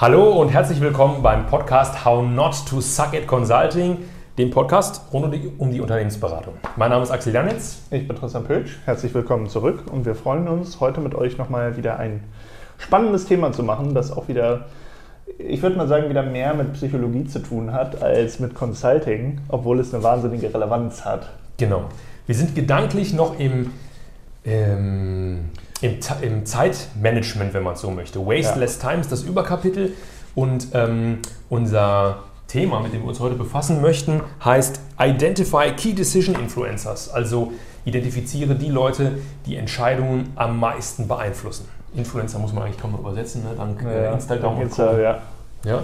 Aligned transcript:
Hallo 0.00 0.40
und 0.40 0.50
herzlich 0.50 0.80
willkommen 0.80 1.24
beim 1.24 1.46
Podcast 1.46 2.04
How 2.04 2.24
Not 2.24 2.64
to 2.68 2.80
Suck 2.80 3.14
at 3.14 3.26
Consulting, 3.26 3.96
dem 4.38 4.48
Podcast 4.48 5.12
rund 5.12 5.24
um 5.58 5.72
die, 5.72 5.80
Unternehmensberatung. 5.80 6.54
Mein 6.76 6.90
Name 6.90 7.02
ist 7.02 7.10
Axel 7.10 7.34
Janitz. 7.34 7.82
Ich 7.90 8.06
bin 8.06 8.16
Tristan 8.16 8.44
Pölsch. 8.44 8.78
Herzlich 8.84 9.12
willkommen 9.12 9.48
zurück 9.48 9.82
und 9.90 10.06
wir 10.06 10.14
freuen 10.14 10.46
uns, 10.46 10.78
heute 10.78 11.00
mit 11.00 11.16
euch 11.16 11.36
nochmal 11.36 11.76
wieder 11.76 11.98
ein 11.98 12.22
spannendes 12.78 13.26
Thema 13.26 13.50
zu 13.50 13.64
machen, 13.64 13.92
das 13.92 14.12
auch 14.12 14.28
wieder, 14.28 14.66
ich 15.36 15.62
würde 15.62 15.76
mal 15.76 15.88
sagen, 15.88 16.08
wieder 16.08 16.22
mehr 16.22 16.54
mit 16.54 16.74
Psychologie 16.74 17.24
zu 17.24 17.40
tun 17.40 17.72
hat 17.72 18.00
als 18.00 18.38
mit 18.38 18.54
Consulting, 18.54 19.40
obwohl 19.48 19.80
es 19.80 19.92
eine 19.92 20.04
wahnsinnige 20.04 20.54
Relevanz 20.54 21.04
hat. 21.04 21.28
Genau. 21.56 21.86
Wir 22.28 22.36
sind 22.36 22.54
gedanklich 22.54 23.14
noch 23.14 23.36
im, 23.40 23.72
ähm, 24.44 25.46
im, 25.80 25.98
im, 26.22 26.46
Zeitmanagement, 26.46 27.54
wenn 27.54 27.62
man 27.62 27.76
so 27.76 27.90
möchte. 27.90 28.18
Wasteless 28.24 28.80
ja. 28.82 28.90
Time 28.90 29.00
ist 29.00 29.12
das 29.12 29.22
Überkapitel 29.22 29.92
und 30.34 30.68
ähm, 30.74 31.18
unser 31.48 32.20
Thema, 32.46 32.80
mit 32.80 32.92
dem 32.92 33.02
wir 33.02 33.08
uns 33.08 33.20
heute 33.20 33.34
befassen 33.34 33.80
möchten, 33.82 34.22
heißt 34.44 34.80
Identify 34.98 35.72
Key 35.76 35.92
Decision 35.92 36.34
Influencers. 36.34 37.10
Also 37.10 37.52
identifiziere 37.84 38.54
die 38.54 38.70
Leute, 38.70 39.18
die 39.46 39.56
Entscheidungen 39.56 40.32
am 40.36 40.58
meisten 40.58 41.06
beeinflussen. 41.08 41.68
Influencer 41.94 42.38
muss 42.38 42.52
man 42.52 42.64
eigentlich 42.64 42.78
kaum 42.78 42.92
noch 42.92 43.00
übersetzen, 43.00 43.42
ne? 43.42 43.50
dank 43.56 43.82
äh, 43.82 44.04
ja, 44.04 44.12
Instagram 44.12 44.58
und 44.58 44.70
Co. 44.70 44.82
Ja. 44.82 45.18
ja. 45.64 45.82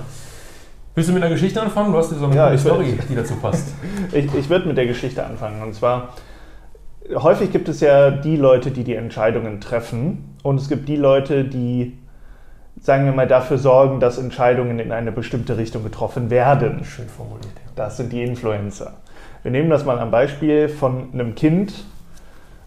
Willst 0.94 1.10
du 1.10 1.14
mit 1.14 1.22
einer 1.22 1.32
Geschichte 1.32 1.60
anfangen? 1.60 1.92
Du 1.92 1.98
hast 1.98 2.12
ja 2.12 2.18
so 2.18 2.26
eine 2.26 2.36
ja, 2.36 2.56
Story, 2.58 2.98
die 3.08 3.14
dazu 3.14 3.34
passt. 3.34 3.68
ich 4.12 4.32
ich 4.32 4.48
würde 4.48 4.68
mit 4.68 4.76
der 4.76 4.86
Geschichte 4.86 5.24
anfangen. 5.24 5.60
Und 5.62 5.74
zwar, 5.74 6.10
häufig 7.14 7.52
gibt 7.52 7.68
es 7.68 7.80
ja 7.80 8.10
die 8.10 8.36
Leute, 8.36 8.70
die 8.70 8.84
die 8.84 8.94
Entscheidungen 8.94 9.60
treffen. 9.60 10.36
Und 10.42 10.60
es 10.60 10.68
gibt 10.68 10.88
die 10.88 10.96
Leute, 10.96 11.44
die, 11.44 11.98
sagen 12.80 13.04
wir 13.04 13.12
mal, 13.12 13.26
dafür 13.26 13.58
sorgen, 13.58 14.00
dass 14.00 14.18
Entscheidungen 14.18 14.78
in 14.78 14.92
eine 14.92 15.12
bestimmte 15.12 15.56
Richtung 15.56 15.84
getroffen 15.84 16.30
werden. 16.30 16.84
Schön 16.84 17.08
formuliert. 17.08 17.44
Ja. 17.44 17.72
Das 17.76 17.96
sind 17.96 18.12
die 18.12 18.22
Influencer. 18.22 18.94
Wir 19.42 19.50
nehmen 19.50 19.70
das 19.70 19.84
mal 19.84 19.98
am 19.98 20.10
Beispiel 20.10 20.68
von 20.68 21.12
einem 21.12 21.34
Kind, 21.34 21.84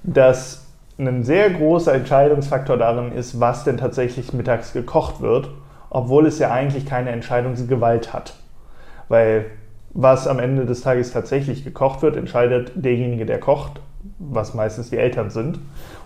das 0.03 0.67
ein 0.99 1.23
sehr 1.23 1.49
großer 1.52 1.93
Entscheidungsfaktor 1.93 2.77
darin 2.77 3.11
ist, 3.11 3.39
was 3.39 3.63
denn 3.63 3.77
tatsächlich 3.77 4.33
mittags 4.33 4.73
gekocht 4.73 5.21
wird, 5.21 5.49
obwohl 5.89 6.25
es 6.25 6.39
ja 6.39 6.52
eigentlich 6.52 6.85
keine 6.85 7.11
Entscheidungsgewalt 7.11 8.13
hat. 8.13 8.33
Weil 9.08 9.45
was 9.91 10.27
am 10.27 10.39
Ende 10.39 10.65
des 10.65 10.81
Tages 10.81 11.11
tatsächlich 11.11 11.63
gekocht 11.63 12.02
wird, 12.02 12.15
entscheidet 12.15 12.71
derjenige, 12.75 13.25
der 13.25 13.39
kocht, 13.39 13.80
was 14.19 14.53
meistens 14.53 14.89
die 14.89 14.97
Eltern 14.97 15.30
sind. 15.30 15.59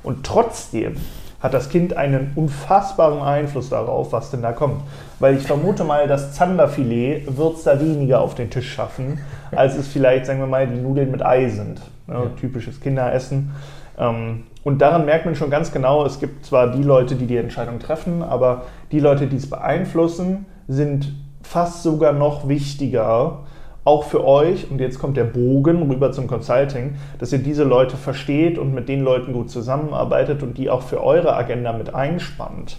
Und 0.04 0.26
trotzdem 0.26 0.96
hat 1.42 1.54
das 1.54 1.70
Kind 1.70 1.98
einen 1.98 2.34
unfassbaren 2.36 3.22
Einfluss 3.22 3.70
darauf, 3.70 4.12
was 4.12 4.30
denn 4.30 4.42
da 4.42 4.52
kommt. 4.52 4.82
Weil 5.20 5.38
ich 5.38 5.44
vermute 5.44 5.84
mal, 5.84 6.08
das 6.08 6.34
Zanderfilet 6.34 7.36
wird 7.36 7.58
es 7.58 7.64
da 7.64 7.80
weniger 7.80 8.22
auf 8.22 8.36
den 8.36 8.50
Tisch 8.50 8.72
schaffen, 8.72 9.20
als 9.52 9.76
es 9.76 9.88
vielleicht, 9.88 10.28
sagen 10.28 10.40
wir 10.40 10.48
mal, 10.48 10.68
die 10.68 10.80
Nudeln 10.80 11.12
mit 11.12 11.26
Ei 11.26 11.50
sind. 11.50 11.82
Ja, 12.08 12.26
typisches 12.40 12.80
Kinderessen. 12.80 13.52
Ähm, 13.98 14.44
und 14.64 14.80
daran 14.80 15.06
merkt 15.06 15.26
man 15.26 15.36
schon 15.36 15.50
ganz 15.50 15.72
genau, 15.72 16.06
es 16.06 16.20
gibt 16.20 16.46
zwar 16.46 16.72
die 16.72 16.84
Leute, 16.84 17.16
die 17.16 17.26
die 17.26 17.38
Entscheidung 17.38 17.80
treffen, 17.80 18.22
aber 18.22 18.64
die 18.92 19.00
Leute, 19.00 19.26
die 19.26 19.38
es 19.38 19.50
beeinflussen, 19.50 20.46
sind 20.68 21.14
fast 21.42 21.82
sogar 21.82 22.14
noch 22.14 22.48
wichtiger, 22.48 23.40
auch 23.84 24.04
für 24.04 24.26
euch, 24.26 24.70
und 24.70 24.80
jetzt 24.80 25.00
kommt 25.00 25.18
der 25.18 25.24
Bogen 25.24 25.90
rüber 25.90 26.12
zum 26.12 26.28
Consulting, 26.28 26.96
dass 27.18 27.34
ihr 27.34 27.40
diese 27.40 27.64
Leute 27.64 27.98
versteht 27.98 28.58
und 28.58 28.74
mit 28.74 28.88
den 28.88 29.02
Leuten 29.02 29.34
gut 29.34 29.50
zusammenarbeitet 29.50 30.44
und 30.44 30.58
die 30.58 30.70
auch 30.70 30.84
für 30.84 31.04
eure 31.04 31.36
Agenda 31.36 31.74
mit 31.74 31.94
einspannt. 31.94 32.78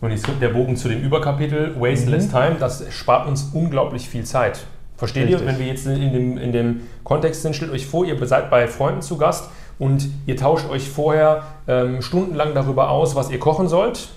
Und 0.00 0.10
jetzt 0.10 0.26
kommt 0.26 0.42
der 0.42 0.50
Bogen 0.50 0.76
zu 0.76 0.88
dem 0.88 1.00
Überkapitel 1.00 1.80
Wasteless 1.80 2.26
mhm. 2.26 2.30
Time, 2.30 2.56
das 2.60 2.84
spart 2.92 3.26
uns 3.26 3.50
unglaublich 3.54 4.08
viel 4.08 4.24
Zeit. 4.24 4.66
Versteht 4.96 5.28
Richtig. 5.28 5.40
ihr, 5.40 5.46
wenn 5.46 5.58
wir 5.58 5.66
jetzt 5.66 5.86
in 5.86 6.12
dem, 6.12 6.38
in 6.38 6.52
dem 6.52 6.80
Kontext 7.02 7.42
sind, 7.42 7.56
stellt 7.56 7.72
euch 7.72 7.86
vor, 7.86 8.04
ihr 8.04 8.26
seid 8.26 8.50
bei 8.50 8.68
Freunden 8.68 9.00
zu 9.00 9.16
Gast 9.16 9.50
und 9.78 10.08
ihr 10.26 10.36
tauscht 10.36 10.68
euch 10.68 10.88
vorher 10.88 11.44
ähm, 11.66 12.02
stundenlang 12.02 12.54
darüber 12.54 12.90
aus, 12.90 13.16
was 13.16 13.30
ihr 13.30 13.38
kochen 13.38 13.66
sollt. 13.68 14.10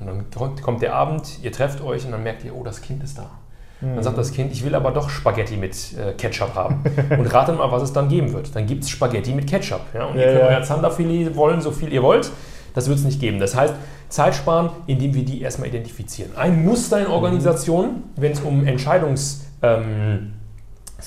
Und 0.00 0.08
dann 0.08 0.60
kommt 0.60 0.82
der 0.82 0.94
Abend, 0.94 1.38
ihr 1.42 1.52
trefft 1.52 1.80
euch 1.80 2.04
und 2.04 2.10
dann 2.10 2.24
merkt 2.24 2.44
ihr, 2.44 2.54
oh, 2.54 2.64
das 2.64 2.82
Kind 2.82 3.02
ist 3.04 3.16
da. 3.16 3.30
Dann 3.80 4.02
sagt 4.02 4.16
das 4.16 4.32
Kind, 4.32 4.52
ich 4.52 4.64
will 4.64 4.74
aber 4.74 4.92
doch 4.92 5.10
Spaghetti 5.10 5.56
mit 5.56 5.74
äh, 5.98 6.12
Ketchup 6.12 6.54
haben. 6.54 6.82
Und 7.10 7.26
ratet 7.26 7.58
mal, 7.58 7.70
was 7.70 7.82
es 7.82 7.92
dann 7.92 8.08
geben 8.08 8.32
wird. 8.32 8.54
Dann 8.54 8.66
gibt 8.66 8.84
es 8.84 8.90
Spaghetti 8.90 9.32
mit 9.32 9.46
Ketchup. 9.46 9.82
Ja? 9.92 10.06
Und 10.06 10.16
ja, 10.16 10.22
ihr 10.22 10.28
könnt 10.28 10.40
ja. 10.40 10.56
euer 10.56 10.62
Zanderfilet 10.62 11.36
wollen, 11.36 11.60
so 11.60 11.70
viel 11.70 11.92
ihr 11.92 12.02
wollt. 12.02 12.30
Das 12.74 12.88
wird 12.88 12.98
es 12.98 13.04
nicht 13.04 13.20
geben. 13.20 13.38
Das 13.38 13.54
heißt, 13.54 13.74
Zeit 14.08 14.34
sparen, 14.34 14.70
indem 14.86 15.14
wir 15.14 15.24
die 15.24 15.42
erstmal 15.42 15.68
identifizieren. 15.68 16.32
Ein 16.36 16.64
Muster 16.64 17.00
in 17.00 17.06
Organisationen, 17.06 18.04
wenn 18.16 18.32
es 18.32 18.40
um 18.40 18.66
Entscheidungsfindung 18.66 20.34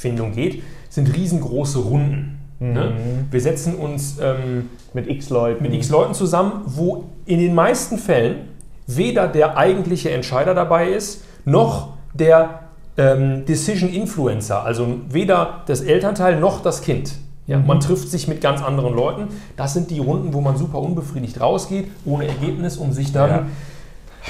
ähm, 0.05 0.33
geht, 0.33 0.63
sind 0.89 1.13
riesengroße 1.13 1.79
Runden. 1.79 2.39
Ne? 2.59 2.67
Mhm. 2.67 2.73
Ne? 2.73 2.91
Wir 3.31 3.41
setzen 3.41 3.75
uns 3.75 4.17
ähm, 4.21 4.69
mit 4.93 5.09
x 5.09 5.29
Leuten. 5.29 5.63
mit 5.63 5.73
x 5.73 5.89
Leuten 5.89 6.13
zusammen, 6.13 6.63
wo 6.65 7.05
in 7.25 7.39
den 7.39 7.53
meisten 7.53 7.97
Fällen 7.97 8.49
weder 8.87 9.27
der 9.27 9.57
eigentliche 9.57 10.11
Entscheider 10.11 10.53
dabei 10.53 10.89
ist, 10.89 11.23
noch 11.43 11.96
der 12.19 12.59
ähm, 12.97 13.45
Decision 13.45 13.89
Influencer, 13.89 14.63
also 14.63 14.99
weder 15.09 15.61
das 15.67 15.81
Elternteil 15.81 16.39
noch 16.39 16.61
das 16.61 16.81
Kind. 16.81 17.13
Ja, 17.45 17.57
mhm. 17.57 17.67
Man 17.67 17.79
trifft 17.79 18.09
sich 18.09 18.27
mit 18.27 18.41
ganz 18.41 18.61
anderen 18.61 18.93
Leuten. 18.95 19.27
Das 19.55 19.73
sind 19.73 19.89
die 19.89 19.99
Runden, 19.99 20.33
wo 20.33 20.41
man 20.41 20.57
super 20.57 20.79
unbefriedigt 20.79 21.39
rausgeht, 21.39 21.89
ohne 22.05 22.27
Ergebnis, 22.27 22.77
um 22.77 22.91
sich 22.91 23.13
dann. 23.13 23.29
Ja. 23.29 23.45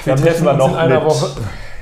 Wir 0.04 0.14
da 0.14 0.22
treffen 0.22 0.44
wir 0.44 0.54
uns 0.54 0.72
in 0.72 0.78
einer 0.78 1.04
Woche. 1.04 1.26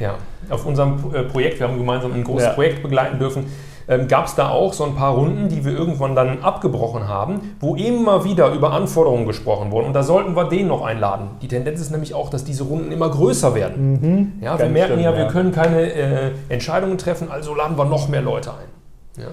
Ja, 0.01 0.15
auf 0.49 0.65
unserem 0.65 0.99
äh, 1.13 1.23
Projekt, 1.25 1.61
wir 1.61 1.69
haben 1.69 1.77
gemeinsam 1.77 2.13
ein 2.13 2.25
großes 2.25 2.49
ja. 2.49 2.53
Projekt 2.55 2.83
begleiten 2.83 3.19
dürfen 3.19 3.47
ähm, 3.89 4.09
gab 4.09 4.27
es 4.27 4.35
da 4.35 4.49
auch 4.49 4.73
so 4.73 4.85
ein 4.85 4.95
paar 4.95 5.15
Runden, 5.15 5.49
die 5.49 5.65
wir 5.65 5.73
irgendwann 5.73 6.15
dann 6.15 6.43
abgebrochen 6.43 7.09
haben, 7.09 7.57
wo 7.61 7.77
immer 7.77 8.25
wieder 8.25 8.53
über 8.53 8.73
Anforderungen 8.73 9.27
gesprochen 9.27 9.71
wurden. 9.71 9.87
Und 9.87 9.93
da 9.93 10.03
sollten 10.03 10.35
wir 10.35 10.45
den 10.45 10.69
noch 10.69 10.85
einladen. 10.85 11.29
Die 11.43 11.49
Tendenz 11.49 11.81
ist 11.81 11.91
nämlich 11.91 12.15
auch, 12.15 12.31
dass 12.31 12.45
diese 12.45 12.65
Runden 12.65 12.93
immer 12.93 13.11
größer 13.11 13.55
werden. 13.55 13.93
Mhm. 13.93 14.33
Ja, 14.43 14.59
wir 14.59 14.67
merken 14.67 14.95
stimmt, 14.95 15.05
ja, 15.05 15.17
wir 15.17 15.27
können 15.29 15.53
keine 15.53 15.93
äh, 15.93 16.31
Entscheidungen 16.49 16.99
treffen, 16.99 17.31
also 17.31 17.55
laden 17.55 17.79
wir 17.79 17.85
noch 17.85 18.09
mehr 18.09 18.23
Leute 18.23 18.51
ein. 18.51 19.23
Ja. 19.23 19.29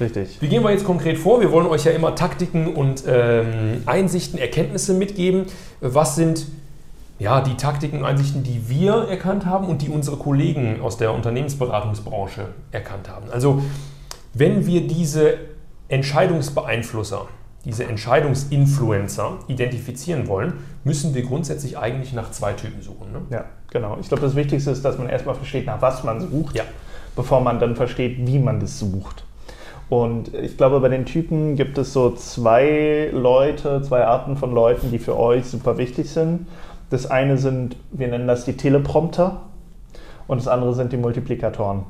Richtig. 0.00 0.38
Wie 0.40 0.48
gehen 0.48 0.64
wir 0.64 0.70
jetzt 0.70 0.84
konkret 0.84 1.18
vor? 1.18 1.40
Wir 1.40 1.52
wollen 1.52 1.66
euch 1.66 1.84
ja 1.84 1.92
immer 1.92 2.14
Taktiken 2.14 2.74
und 2.74 3.04
ähm, 3.06 3.82
Einsichten, 3.86 4.38
Erkenntnisse 4.38 4.94
mitgeben. 4.94 5.46
Was 5.80 6.16
sind 6.16 6.46
ja, 7.22 7.40
die 7.40 7.54
Taktiken 7.54 7.98
und 7.98 8.04
Einsichten, 8.04 8.42
die 8.42 8.68
wir 8.68 9.06
erkannt 9.08 9.46
haben 9.46 9.68
und 9.68 9.80
die 9.80 9.88
unsere 9.88 10.16
Kollegen 10.16 10.80
aus 10.80 10.96
der 10.96 11.14
Unternehmensberatungsbranche 11.14 12.48
erkannt 12.72 13.08
haben. 13.08 13.30
Also 13.30 13.62
wenn 14.34 14.66
wir 14.66 14.88
diese 14.88 15.34
Entscheidungsbeeinflusser, 15.86 17.28
diese 17.64 17.84
Entscheidungsinfluencer 17.84 19.38
identifizieren 19.46 20.26
wollen, 20.26 20.54
müssen 20.82 21.14
wir 21.14 21.22
grundsätzlich 21.22 21.78
eigentlich 21.78 22.12
nach 22.12 22.32
zwei 22.32 22.54
Typen 22.54 22.82
suchen. 22.82 23.12
Ne? 23.12 23.20
Ja, 23.30 23.44
genau. 23.70 23.98
Ich 24.00 24.08
glaube, 24.08 24.22
das 24.24 24.34
Wichtigste 24.34 24.72
ist, 24.72 24.84
dass 24.84 24.98
man 24.98 25.08
erstmal 25.08 25.36
versteht, 25.36 25.66
nach 25.66 25.80
was 25.80 26.02
man 26.02 26.20
sucht, 26.20 26.56
ja. 26.56 26.64
bevor 27.14 27.40
man 27.40 27.60
dann 27.60 27.76
versteht, 27.76 28.26
wie 28.26 28.40
man 28.40 28.58
das 28.58 28.80
sucht. 28.80 29.24
Und 29.88 30.34
ich 30.34 30.56
glaube, 30.56 30.80
bei 30.80 30.88
den 30.88 31.04
Typen 31.04 31.54
gibt 31.54 31.78
es 31.78 31.92
so 31.92 32.10
zwei 32.12 33.10
Leute, 33.12 33.82
zwei 33.82 34.04
Arten 34.06 34.36
von 34.36 34.52
Leuten, 34.52 34.90
die 34.90 34.98
für 34.98 35.16
euch 35.16 35.44
super 35.44 35.78
wichtig 35.78 36.10
sind. 36.10 36.46
Das 36.92 37.10
eine 37.10 37.38
sind, 37.38 37.76
wir 37.90 38.06
nennen 38.08 38.26
das 38.28 38.44
die 38.44 38.52
Teleprompter 38.52 39.40
und 40.26 40.38
das 40.38 40.46
andere 40.46 40.74
sind 40.74 40.92
die 40.92 40.98
Multiplikatoren. 40.98 41.84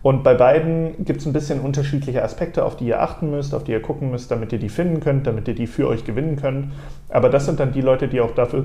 Und 0.00 0.22
bei 0.22 0.32
beiden 0.32 1.04
gibt 1.04 1.20
es 1.20 1.26
ein 1.26 1.34
bisschen 1.34 1.60
unterschiedliche 1.60 2.22
Aspekte, 2.22 2.64
auf 2.64 2.74
die 2.74 2.86
ihr 2.86 3.02
achten 3.02 3.30
müsst, 3.30 3.54
auf 3.54 3.64
die 3.64 3.72
ihr 3.72 3.82
gucken 3.82 4.10
müsst, 4.10 4.30
damit 4.30 4.50
ihr 4.54 4.58
die 4.58 4.70
finden 4.70 5.00
könnt, 5.00 5.26
damit 5.26 5.46
ihr 5.48 5.54
die 5.54 5.66
für 5.66 5.88
euch 5.88 6.04
gewinnen 6.06 6.36
könnt. 6.36 6.72
Aber 7.10 7.28
das 7.28 7.44
sind 7.44 7.60
dann 7.60 7.72
die 7.72 7.82
Leute, 7.82 8.08
die 8.08 8.22
auch 8.22 8.34
dafür 8.34 8.64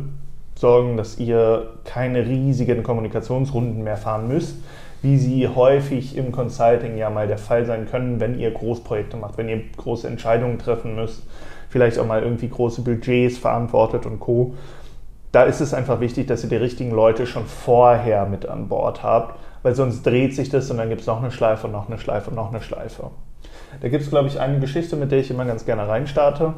sorgen, 0.56 0.96
dass 0.96 1.20
ihr 1.20 1.68
keine 1.84 2.26
riesigen 2.26 2.82
Kommunikationsrunden 2.82 3.84
mehr 3.84 3.98
fahren 3.98 4.30
müsst, 4.30 4.56
wie 5.02 5.18
sie 5.18 5.50
häufig 5.50 6.16
im 6.16 6.32
Consulting 6.32 6.98
ja 6.98 7.10
mal 7.10 7.28
der 7.28 7.38
Fall 7.38 7.66
sein 7.66 7.86
können, 7.86 8.22
wenn 8.22 8.40
ihr 8.40 8.52
Großprojekte 8.52 9.18
macht, 9.18 9.38
wenn 9.38 9.50
ihr 9.50 9.62
große 9.76 10.08
Entscheidungen 10.08 10.58
treffen 10.58 10.96
müsst, 10.96 11.24
vielleicht 11.68 12.00
auch 12.00 12.06
mal 12.06 12.24
irgendwie 12.24 12.48
große 12.48 12.82
Budgets 12.82 13.38
verantwortet 13.38 14.06
und 14.06 14.22
Co 14.22 14.56
da 15.32 15.44
ist 15.44 15.62
es 15.62 15.74
einfach 15.74 16.00
wichtig, 16.00 16.28
dass 16.28 16.44
ihr 16.44 16.50
die 16.50 16.56
richtigen 16.56 16.92
Leute 16.92 17.28
schon 17.28 17.46
vorher 17.46 18.26
mit 18.26 18.48
an 18.48 18.68
Bord 18.68 19.04
habt, 19.04 19.40
weil 19.62 19.76
sonst 19.76 20.04
dreht 20.06 20.36
sich 20.36 20.50
das 20.50 20.72
und 20.72 20.78
dann 20.78 20.90
gibt 20.90 21.02
es 21.02 21.08
noch 21.08 21.22
eine 21.22 21.32
Schleife 21.32 21.68
und 21.68 21.74
noch 21.74 21.88
eine 21.88 22.00
Schleife 22.00 22.30
und 22.32 22.36
noch 22.36 22.50
eine 22.50 22.62
Schleife. 22.62 23.12
Da 23.82 23.90
gibt 23.90 24.04
es, 24.04 24.10
glaube 24.10 24.28
ich, 24.28 24.40
eine 24.40 24.60
Geschichte, 24.60 24.96
mit 24.96 25.12
der 25.12 25.20
ich 25.20 25.30
immer 25.30 25.46
ganz 25.46 25.66
gerne 25.66 25.88
reinstarte. 25.88 26.54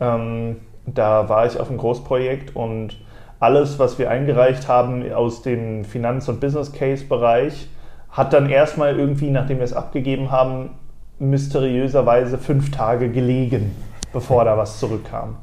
Ähm, 0.00 0.56
da 0.86 1.28
war 1.28 1.46
ich 1.46 1.58
auf 1.58 1.68
einem 1.68 1.78
Großprojekt 1.78 2.54
und 2.54 2.98
alles, 3.38 3.78
was 3.78 3.98
wir 3.98 4.10
eingereicht 4.10 4.68
haben 4.68 5.10
aus 5.12 5.42
dem 5.42 5.84
Finanz- 5.84 6.28
und 6.28 6.40
Business 6.40 6.72
Case-Bereich, 6.72 7.68
hat 8.10 8.32
dann 8.32 8.50
erstmal 8.50 8.98
irgendwie, 8.98 9.30
nachdem 9.30 9.58
wir 9.58 9.64
es 9.64 9.72
abgegeben 9.72 10.30
haben, 10.30 10.70
mysteriöserweise 11.18 12.38
fünf 12.38 12.70
Tage 12.70 13.10
gelegen, 13.10 13.74
bevor 14.12 14.44
da 14.44 14.58
was 14.58 14.78
zurückkam. 14.78 15.36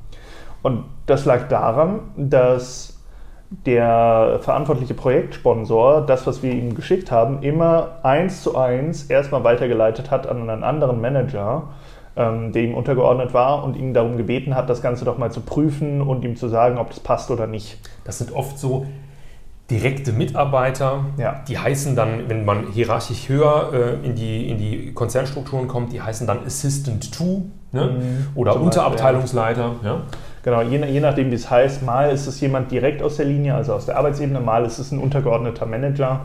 Und 0.62 0.86
das 1.06 1.26
lag 1.26 1.48
daran, 1.48 2.02
dass 2.16 2.98
der 3.50 4.40
verantwortliche 4.42 4.94
Projektsponsor 4.94 6.06
das, 6.06 6.28
was 6.28 6.44
wir 6.44 6.52
ihm 6.52 6.76
geschickt 6.76 7.12
haben, 7.12 7.44
immer 7.44 8.00
eins 8.04 8.44
zu 8.44 8.58
eins 8.58 9.06
erstmal 9.06 9.44
weitergeleitet 9.44 10.12
hat 10.12 10.28
an 10.28 10.50
einen 10.50 10.64
anderen 10.64 11.00
Manager, 11.00 11.70
ähm, 12.18 12.52
der 12.52 12.64
ihm 12.64 12.74
untergeordnet 12.74 13.34
war 13.34 13.64
und 13.64 13.78
ihn 13.78 13.94
darum 13.94 14.18
gebeten 14.18 14.54
hat, 14.54 14.70
das 14.70 14.82
Ganze 14.82 15.06
doch 15.06 15.18
mal 15.18 15.32
zu 15.32 15.42
prüfen 15.42 16.02
und 16.02 16.26
ihm 16.26 16.36
zu 16.36 16.50
sagen, 16.50 16.78
ob 16.78 16.90
das 16.90 17.00
passt 17.00 17.32
oder 17.32 17.48
nicht. 17.48 17.78
Das 18.04 18.18
sind 18.18 18.34
oft 18.34 18.60
so 18.60 18.86
direkte 19.70 20.14
Mitarbeiter, 20.14 21.06
ja. 21.18 21.42
die 21.48 21.58
heißen 21.58 21.96
dann, 21.96 22.30
wenn 22.30 22.46
man 22.46 22.72
hierarchisch 22.72 23.28
höher 23.28 23.72
äh, 23.74 24.06
in, 24.06 24.16
die, 24.16 24.50
in 24.50 24.58
die 24.58 24.94
Konzernstrukturen 24.94 25.68
kommt, 25.68 25.92
die 25.92 26.02
heißen 26.02 26.26
dann 26.26 26.46
Assistant 26.46 27.14
to 27.14 27.44
ne? 27.72 27.86
mhm. 27.86 28.28
oder 28.36 28.60
Unterabteilungsleiter. 28.60 29.72
Ja. 29.84 30.02
Genau, 30.48 30.62
je, 30.62 30.80
je 30.86 31.02
nachdem, 31.02 31.30
wie 31.30 31.36
es 31.36 31.52
heißt, 31.52 31.84
mal 31.84 32.10
ist 32.10 32.26
es 32.26 32.40
jemand 32.40 32.72
direkt 32.72 33.04
aus 33.04 33.18
der 33.18 33.26
Linie, 33.26 33.54
also 33.54 33.74
aus 33.74 33.86
der 33.86 33.98
Arbeitsebene, 33.98 34.40
mal 34.40 34.64
ist 34.64 34.80
es 34.80 34.94
ein 34.94 35.00
untergeordneter 35.00 35.66
Manager. 35.66 36.22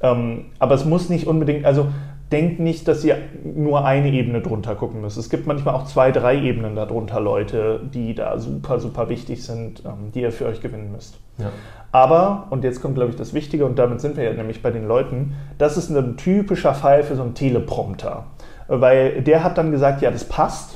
Ähm, 0.00 0.44
aber 0.60 0.76
es 0.76 0.84
muss 0.84 1.08
nicht 1.08 1.26
unbedingt, 1.26 1.66
also 1.66 1.88
denkt 2.30 2.60
nicht, 2.60 2.86
dass 2.86 3.04
ihr 3.04 3.16
nur 3.42 3.84
eine 3.84 4.12
Ebene 4.12 4.40
drunter 4.40 4.76
gucken 4.76 5.00
müsst. 5.00 5.18
Es 5.18 5.30
gibt 5.30 5.48
manchmal 5.48 5.74
auch 5.74 5.84
zwei, 5.84 6.12
drei 6.12 6.40
Ebenen 6.40 6.76
darunter 6.76 7.18
Leute, 7.18 7.80
die 7.92 8.14
da 8.14 8.38
super, 8.38 8.78
super 8.78 9.08
wichtig 9.08 9.42
sind, 9.42 9.82
ähm, 9.84 10.12
die 10.14 10.20
ihr 10.20 10.30
für 10.30 10.46
euch 10.46 10.60
gewinnen 10.60 10.92
müsst. 10.92 11.18
Ja. 11.38 11.50
Aber, 11.90 12.46
und 12.50 12.62
jetzt 12.62 12.80
kommt, 12.80 12.94
glaube 12.94 13.10
ich, 13.10 13.16
das 13.16 13.34
Wichtige, 13.34 13.66
und 13.66 13.80
damit 13.80 14.00
sind 14.00 14.16
wir 14.16 14.22
ja 14.22 14.32
nämlich 14.32 14.62
bei 14.62 14.70
den 14.70 14.86
Leuten, 14.86 15.34
das 15.58 15.76
ist 15.76 15.90
ein 15.90 16.16
typischer 16.16 16.72
Fall 16.72 17.02
für 17.02 17.16
so 17.16 17.22
einen 17.22 17.34
Teleprompter. 17.34 18.26
Weil 18.68 19.22
der 19.22 19.42
hat 19.42 19.58
dann 19.58 19.72
gesagt, 19.72 20.02
ja, 20.02 20.12
das 20.12 20.22
passt. 20.22 20.75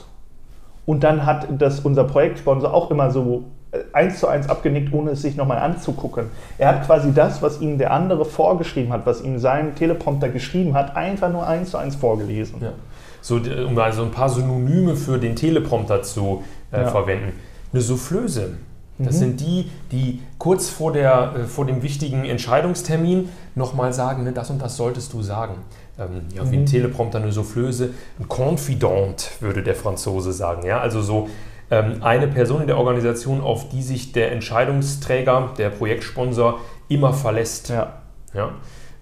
Und 0.91 1.05
dann 1.05 1.25
hat 1.25 1.47
das 1.57 1.79
unser 1.79 2.03
Projektsponsor 2.03 2.75
auch 2.75 2.91
immer 2.91 3.13
so 3.13 3.45
äh, 3.71 3.79
eins 3.93 4.19
zu 4.19 4.27
eins 4.27 4.49
abgenickt, 4.49 4.93
ohne 4.93 5.13
es 5.13 5.23
sich 5.23 5.37
nochmal 5.37 5.59
anzugucken. 5.59 6.25
Er 6.59 6.67
hat 6.67 6.85
quasi 6.85 7.15
das, 7.15 7.41
was 7.43 7.61
ihm 7.61 7.79
der 7.79 7.93
andere 7.93 8.25
vorgeschrieben 8.25 8.93
hat, 8.93 9.07
was 9.07 9.23
ihm 9.23 9.39
sein 9.39 9.77
Teleprompter 9.77 10.29
geschrieben 10.31 10.75
hat, 10.75 10.97
einfach 10.97 11.31
nur 11.31 11.47
eins 11.47 11.71
zu 11.71 11.79
eins 11.79 11.95
vorgelesen. 11.95 12.57
Ja. 12.61 12.73
So, 13.21 13.37
um 13.37 13.79
also 13.79 14.03
ein 14.03 14.11
paar 14.11 14.31
Synonyme 14.31 14.97
für 14.97 15.19
den 15.19 15.37
Teleprompter 15.37 16.03
zu 16.03 16.43
äh, 16.73 16.81
ja. 16.81 16.89
verwenden. 16.89 17.35
Eine 17.73 17.83
Soufflöse 17.83 18.55
das 19.01 19.15
mhm. 19.15 19.19
sind 19.19 19.41
die, 19.41 19.71
die 19.93 20.21
kurz 20.39 20.69
vor, 20.69 20.93
der, 20.93 21.33
äh, 21.35 21.45
vor 21.45 21.65
dem 21.65 21.83
wichtigen 21.83 22.25
Entscheidungstermin 22.25 23.31
nochmal 23.55 23.93
sagen, 23.93 24.25
ne, 24.25 24.33
das 24.33 24.51
und 24.51 24.61
das 24.61 24.77
solltest 24.77 25.13
du 25.15 25.23
sagen. 25.23 25.55
Ähm, 26.01 26.23
ja, 26.35 26.45
mhm. 26.45 26.51
Wie 26.51 26.57
ein 26.57 26.67
Teleprompter, 26.67 27.19
eine 27.21 27.33
Soufflöse, 27.33 27.91
ein 28.19 28.27
Confidant, 28.29 29.33
würde 29.41 29.63
der 29.63 29.75
Franzose 29.75 30.33
sagen. 30.33 30.67
Ja? 30.67 30.81
Also 30.81 31.03
so 31.03 31.29
ähm, 31.71 32.03
eine 32.03 32.27
Person 32.27 32.63
in 32.63 32.67
der 32.67 32.79
Organisation, 32.79 33.41
auf 33.41 33.69
die 33.69 33.83
sich 33.83 34.13
der 34.13 34.33
Entscheidungsträger, 34.33 35.51
der 35.59 35.71
Projektsponsor 35.71 36.59
immer 36.89 37.13
verlässt. 37.13 37.69
Ja. 37.69 38.01
Ja? 38.33 38.53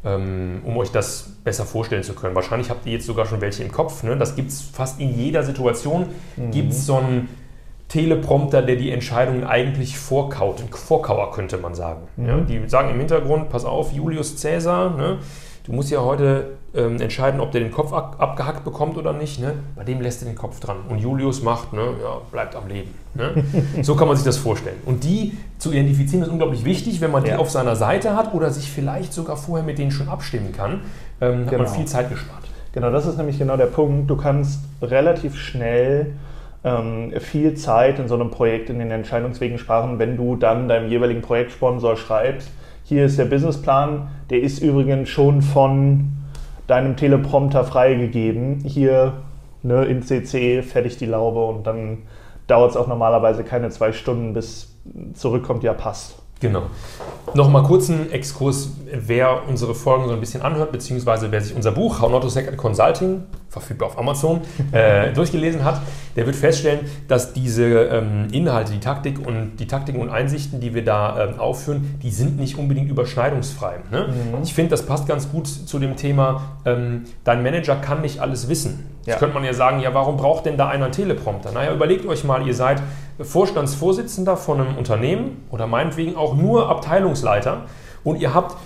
Ähm, 0.05 0.63
um 0.65 0.77
euch 0.77 0.91
das 0.91 1.31
besser 1.45 1.65
vorstellen 1.65 2.03
zu 2.03 2.15
können. 2.15 2.35
Wahrscheinlich 2.35 2.71
habt 2.71 2.87
ihr 2.87 2.93
jetzt 2.93 3.07
sogar 3.07 3.27
schon 3.27 3.41
welche 3.41 3.63
im 3.63 3.73
Kopf. 3.73 4.03
Ne? 4.03 4.17
Das 4.17 4.37
gibt 4.37 4.51
es 4.51 4.61
fast 4.61 5.01
in 5.01 5.17
jeder 5.17 5.43
Situation. 5.43 6.07
Mhm. 6.37 6.51
Gibt 6.51 6.73
es 6.73 6.87
so 6.87 6.97
ein 6.97 7.29
Teleprompter, 7.89 8.63
der 8.63 8.77
die 8.77 8.91
Entscheidungen 8.91 9.45
eigentlich 9.45 9.99
vorkaut, 9.99 10.61
ein 10.61 10.69
Vorkauer 10.69 11.33
könnte 11.33 11.57
man 11.57 11.75
sagen. 11.75 12.03
Mhm. 12.17 12.27
Ja, 12.27 12.41
die 12.41 12.69
sagen 12.69 12.91
im 12.91 12.99
Hintergrund, 12.99 13.49
pass 13.49 13.65
auf, 13.65 13.93
Julius 13.93 14.41
Caesar, 14.41 14.95
ne, 14.95 15.19
du 15.69 15.75
musst 15.75 15.91
ja 15.91 16.01
heute 16.01 16.57
ähm, 16.75 17.01
entscheiden, 17.01 17.41
ob 17.41 17.53
der 17.53 17.61
den 17.61 17.71
Kopf 17.71 17.93
ab, 17.93 18.17
abgehackt 18.19 18.65
bekommt 18.65 18.97
oder 18.97 19.13
nicht. 19.13 19.39
Ne? 19.39 19.55
Bei 19.77 19.85
dem 19.85 20.01
lässt 20.01 20.23
er 20.23 20.29
den 20.29 20.35
Kopf 20.35 20.59
dran. 20.61 20.79
Und 20.89 20.99
Julius 20.99 21.43
macht, 21.43 21.73
ne, 21.73 21.83
ja, 22.03 22.21
bleibt 22.33 22.57
am 22.57 22.67
Leben. 22.69 22.95
Ne? 23.15 23.45
so 23.83 23.95
kann 23.95 24.09
man 24.09 24.17
sich 24.17 24.25
das 24.25 24.39
vorstellen. 24.39 24.77
Und 24.87 25.05
die 25.05 25.37
zu 25.59 25.71
identifizieren 25.71 26.23
ist 26.23 26.31
unglaublich 26.31 26.65
wichtig, 26.65 27.01
wenn 27.01 27.11
man 27.11 27.23
die 27.23 27.35
auf 27.35 27.51
seiner 27.51 27.77
Seite 27.77 28.17
hat 28.17 28.35
oder 28.35 28.51
sich 28.51 28.71
vielleicht 28.71 29.13
sogar 29.13 29.37
vorher 29.37 29.65
mit 29.65 29.79
denen 29.79 29.91
schon 29.91 30.09
abstimmen 30.09 30.53
kann. 30.53 30.81
Ähm, 31.21 31.31
genau. 31.31 31.39
Hat 31.39 31.53
man 31.53 31.59
genau. 31.59 31.71
viel 31.71 31.87
Zeit 31.87 32.11
gespart. 32.11 32.45
Genau, 32.73 32.91
das 32.91 33.07
ist 33.07 33.19
nämlich 33.19 33.39
genau 33.39 33.57
der 33.57 33.67
Punkt. 33.67 34.11
Du 34.11 34.17
kannst 34.17 34.61
relativ 34.81 35.37
schnell 35.37 36.15
ähm, 36.65 37.13
viel 37.19 37.55
Zeit 37.55 37.99
in 37.99 38.09
so 38.09 38.15
einem 38.15 38.31
Projekt 38.31 38.71
in 38.71 38.79
den 38.79 38.91
Entscheidungswegen 38.91 39.59
sparen, 39.59 39.99
wenn 39.99 40.17
du 40.17 40.37
dann 40.37 40.69
deinem 40.69 40.89
jeweiligen 40.89 41.23
Projektsponsor 41.23 41.97
schreibst, 41.97 42.51
hier 42.89 43.05
ist 43.05 43.19
der 43.19 43.27
Businessplan, 43.27 44.09
der 44.31 44.41
ist 44.41 44.61
übrigens 44.61 45.11
schon 45.11 45.43
von 45.43 46.09
deinem 46.67 46.97
Teleprompter 46.97 47.65
freigegeben, 47.65 48.61
hier 48.65 49.13
ne, 49.63 49.85
in 49.85 50.03
CC, 50.03 50.63
fertig 50.63 50.97
die 50.97 51.05
Laube 51.05 51.45
und 51.45 51.67
dann 51.67 51.99
dauert 52.47 52.71
es 52.71 52.79
auch 52.79 52.87
normalerweise 52.87 53.45
keine 53.45 53.69
zwei 53.69 53.93
Stunden, 53.93 54.33
bis 54.33 54.75
zurückkommt, 55.13 55.65
ja 55.65 55.75
passt. 55.75 56.17
Genau. 56.41 56.63
Nochmal 57.35 57.63
kurz 57.63 57.91
einen 57.91 58.11
Exkurs, 58.11 58.71
wer 58.91 59.43
unsere 59.47 59.75
Folgen 59.75 60.07
so 60.07 60.15
ein 60.15 60.21
bisschen 60.21 60.41
anhört, 60.41 60.73
beziehungsweise 60.73 61.31
wer 61.31 61.43
sich 61.43 61.55
unser 61.55 61.73
Buch 61.73 62.01
How 62.01 62.11
Not 62.11 62.23
to 62.23 62.29
Sack 62.31 62.49
at 62.49 62.57
Consulting, 62.57 63.25
verfügbar 63.61 63.89
auf 63.89 63.99
Amazon, 63.99 64.41
äh, 64.73 65.13
durchgelesen 65.13 65.65
hat, 65.65 65.81
der 66.17 66.27
wird 66.27 66.37
feststellen, 66.37 66.81
dass 67.07 67.33
diese 67.33 67.65
ähm, 67.65 68.29
Inhalte, 68.33 68.73
die 68.73 68.81
Taktik 68.81 69.25
und 69.25 69.57
die 69.59 69.67
Taktiken 69.67 70.01
und 70.01 70.11
Einsichten, 70.11 70.61
die 70.61 70.75
wir 70.75 70.85
da 70.85 71.25
ähm, 71.25 71.41
aufführen, 71.41 71.99
die 72.03 72.11
sind 72.11 72.39
nicht 72.39 72.59
unbedingt 72.59 72.91
überschneidungsfrei. 72.91 73.77
Ne? 73.91 74.09
Mhm. 74.09 74.43
Ich 74.43 74.55
finde, 74.55 74.71
das 74.71 74.85
passt 74.87 75.07
ganz 75.07 75.31
gut 75.31 75.47
zu 75.47 75.79
dem 75.79 75.97
Thema, 75.97 76.59
ähm, 76.65 77.05
dein 77.25 77.43
Manager 77.43 77.77
kann 77.77 78.01
nicht 78.01 78.21
alles 78.21 78.49
wissen. 78.49 78.87
Ja. 79.05 79.13
Jetzt 79.13 79.21
könnte 79.21 79.35
man 79.35 79.45
ja 79.45 79.55
sagen, 79.55 79.81
ja, 79.81 79.95
warum 79.95 80.17
braucht 80.17 80.47
denn 80.47 80.57
da 80.57 80.69
einer 80.69 80.85
einen 80.85 80.93
Teleprompter? 80.93 81.53
Naja, 81.53 81.73
überlegt 81.73 82.07
euch 82.07 82.25
mal, 82.25 82.47
ihr 82.47 82.55
seid 82.55 82.83
Vorstandsvorsitzender 83.21 84.37
von 84.37 84.61
einem 84.61 84.77
Unternehmen 84.77 85.45
oder 85.51 85.67
meinetwegen 85.67 86.17
auch 86.17 86.37
nur 86.37 86.69
Abteilungsleiter 86.69 87.63
und 88.05 88.21
ihr 88.21 88.35
habt 88.35 88.57